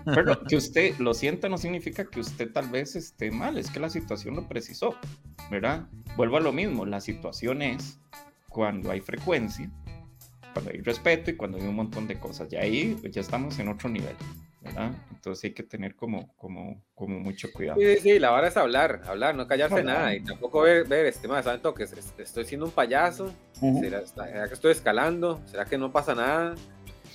perdón, 0.04 0.40
que 0.48 0.56
usted 0.56 0.98
lo 0.98 1.14
sienta 1.14 1.48
no 1.48 1.56
significa 1.58 2.04
que 2.04 2.20
usted 2.20 2.52
tal 2.52 2.68
vez 2.68 2.94
esté 2.94 3.30
mal, 3.30 3.56
es 3.56 3.70
que 3.70 3.80
la 3.80 3.88
situación 3.88 4.36
lo 4.36 4.46
precisó, 4.46 4.94
¿verdad? 5.50 5.86
Vuelvo 6.16 6.36
a 6.36 6.40
lo 6.40 6.52
mismo, 6.52 6.84
la 6.86 7.00
situación 7.00 7.62
es 7.62 7.98
cuando 8.48 8.90
hay 8.90 9.00
frecuencia, 9.00 9.70
cuando 10.52 10.70
hay 10.72 10.80
respeto 10.80 11.30
y 11.30 11.36
cuando 11.36 11.56
hay 11.58 11.64
un 11.64 11.74
montón 11.76 12.06
de 12.06 12.18
cosas. 12.18 12.52
Y 12.52 12.56
ahí 12.56 12.96
pues, 13.00 13.12
ya 13.14 13.20
estamos 13.22 13.58
en 13.58 13.68
otro 13.68 13.88
nivel, 13.88 14.14
¿verdad? 14.60 14.90
Entonces 15.12 15.44
hay 15.44 15.52
que 15.52 15.62
tener 15.62 15.94
como, 15.94 16.34
como, 16.36 16.82
como 16.94 17.18
mucho 17.20 17.52
cuidado. 17.52 17.78
Sí, 17.80 17.96
sí, 18.00 18.18
la 18.18 18.30
vara 18.30 18.48
es 18.48 18.56
hablar, 18.56 19.02
hablar, 19.06 19.34
no 19.34 19.46
callarse 19.46 19.78
Hablar. 19.80 19.96
nada 19.96 20.14
y 20.14 20.20
tampoco 20.20 20.62
ver, 20.62 20.86
ver 20.86 21.06
este 21.06 21.28
más, 21.28 21.44
¿saben 21.44 21.60
toques? 21.62 21.92
Estoy 22.18 22.44
siendo 22.44 22.66
un 22.66 22.72
payaso, 22.72 23.32
¿Será, 23.80 24.06
será 24.06 24.48
que 24.48 24.54
estoy 24.54 24.72
escalando? 24.72 25.40
¿Será 25.46 25.64
que 25.64 25.78
no 25.78 25.92
pasa 25.92 26.14
nada? 26.14 26.54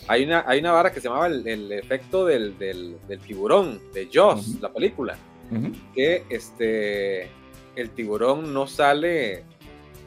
Hay 0.07 0.23
una, 0.25 0.43
hay 0.47 0.59
una 0.59 0.71
vara 0.73 0.91
que 0.91 0.99
se 0.99 1.07
llamaba 1.07 1.27
el, 1.27 1.47
el 1.47 1.71
efecto 1.71 2.25
del, 2.25 2.57
del, 2.57 2.97
del 3.07 3.19
tiburón, 3.19 3.79
de 3.93 4.09
Jaws, 4.11 4.49
Ujú. 4.49 4.59
la 4.61 4.73
película, 4.73 5.15
Ujú. 5.51 5.71
que 5.93 6.23
este, 6.29 7.29
el 7.75 7.89
tiburón 7.91 8.53
no 8.53 8.67
sale, 8.67 9.43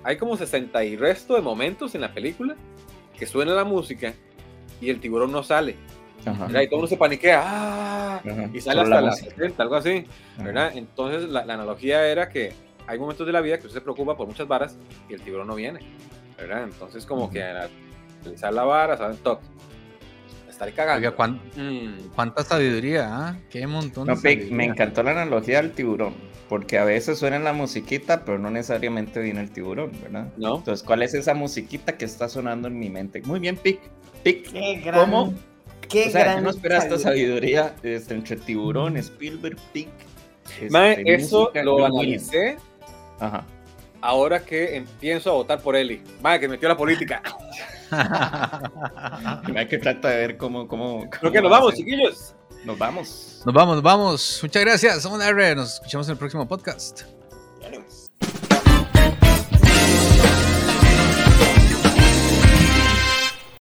hay 0.05 0.16
como 0.16 0.37
60 0.37 0.85
y 0.85 0.96
resto 0.96 1.35
de 1.35 1.40
momentos 1.40 1.94
en 1.94 2.03
la 2.03 2.12
película 2.12 2.57
que 3.18 3.27
suena 3.27 3.55
la 3.55 3.64
música 3.64 4.12
y 4.81 4.90
el 4.90 5.01
tiburón 5.01 5.33
no 5.33 5.42
sale. 5.42 5.77
¿Verdad? 6.25 6.61
Y 6.63 6.67
todo 6.67 6.77
mundo 6.79 6.89
se 6.89 6.97
paniquea, 6.97 7.43
¡ah! 7.45 8.17
Ajá. 8.25 8.51
y 8.53 8.61
sale 8.61 8.81
hasta 8.81 9.01
las 9.01 9.21
música. 9.21 9.31
70, 9.37 9.63
algo 9.63 9.75
así. 9.77 10.05
Ajá. 10.35 10.45
¿verdad? 10.45 10.73
Entonces 10.75 11.29
la, 11.29 11.45
la 11.45 11.55
analogía 11.55 12.07
era 12.07 12.29
que 12.29 12.53
hay 12.87 12.99
momentos 12.99 13.27
de 13.27 13.33
la 13.33 13.41
vida 13.41 13.59
que 13.59 13.67
usted 13.67 13.79
se 13.79 13.83
preocupa 13.83 14.17
por 14.17 14.27
muchas 14.27 14.47
varas 14.49 14.77
y 15.09 15.15
el 15.15 15.21
tiburón 15.23 15.47
no 15.49 15.55
viene, 15.55 15.81
¿verdad? 16.39 16.65
Entonces 16.65 17.05
como 17.07 17.25
Ujú. 17.25 17.33
que 17.35 17.43
al 17.43 17.71
utilizar 18.23 18.53
la 18.53 18.65
vara, 18.65 18.97
¿saben? 18.97 19.17
Toc. 19.19 19.41
Estaré 20.49 20.73
cagando. 20.73 20.99
Oiga, 21.07 21.15
¿cuán- 21.17 21.41
Mm, 21.57 22.09
¿cuánta 22.15 22.43
sabiduría? 22.43 23.09
ah? 23.11 23.37
Qué 23.51 23.67
montón 23.67 24.07
de 24.07 24.15
No, 24.15 24.21
sabiduría. 24.21 24.55
me 24.57 24.65
encantó 24.65 25.03
la 25.03 25.11
analogía 25.11 25.61
del 25.61 25.73
tiburón, 25.73 26.15
porque 26.49 26.79
a 26.79 26.85
veces 26.85 27.19
suena 27.19 27.39
la 27.39 27.53
musiquita, 27.53 28.25
pero 28.25 28.39
no 28.39 28.51
necesariamente 28.51 29.21
viene 29.21 29.41
el 29.43 29.51
tiburón, 29.51 29.93
¿verdad? 30.03 30.33
¿No? 30.39 30.57
Entonces, 30.57 30.83
¿cuál 30.83 31.03
es 31.03 31.13
esa 31.13 31.35
musiquita 31.35 31.99
que 31.99 32.07
está 32.07 32.29
sonando 32.31 32.69
en 32.69 32.79
mi 32.79 32.89
mente? 32.89 33.21
Muy 33.27 33.39
bien, 33.39 33.57
Pic. 33.59 33.81
Pic. 34.23 34.51
Qué 34.51 34.77
gran, 34.83 35.01
¿Cómo? 35.11 35.35
Qué 35.89 36.09
O 36.09 36.11
sea, 36.11 36.25
gran 36.25 36.45
no 36.45 36.51
esperaba 36.51 36.83
esta 36.83 36.99
sabiduría 36.99 37.75
este, 37.83 38.15
entre 38.15 38.37
tiburón, 38.37 38.97
Spielberg, 38.97 39.57
Pic. 39.73 39.89
este, 40.61 41.15
eso 41.15 41.51
lo 41.62 41.85
analicé 41.85 42.57
Ajá. 43.21 43.45
ahora 44.01 44.41
que 44.45 44.77
empiezo 44.77 45.31
a 45.31 45.35
votar 45.35 45.61
por 45.61 45.77
Eli. 45.77 46.03
Mae, 46.23 46.41
que 46.41 46.49
metió 46.49 46.69
la 46.69 46.77
política. 46.77 47.23
Hay 49.57 49.67
que 49.67 49.79
tratar 49.79 50.12
de 50.12 50.19
ver 50.19 50.37
cómo. 50.37 50.67
cómo, 50.67 51.09
Creo 51.11 51.31
que 51.33 51.41
nos 51.41 51.51
vamos, 51.51 51.75
chiquillos. 51.75 52.35
Nos 52.65 52.77
vamos. 52.79 53.43
Nos 53.47 53.55
vamos, 53.55 53.77
nos 53.77 53.83
vamos. 53.83 54.41
Muchas 54.43 54.65
gracias. 54.65 55.03
Somos 55.03 55.21
la 55.21 55.29
R. 55.29 55.55
Nos 55.55 55.75
escuchamos 55.75 56.09
en 56.09 56.12
el 56.12 56.19
próximo 56.19 56.49
podcast. 56.49 57.16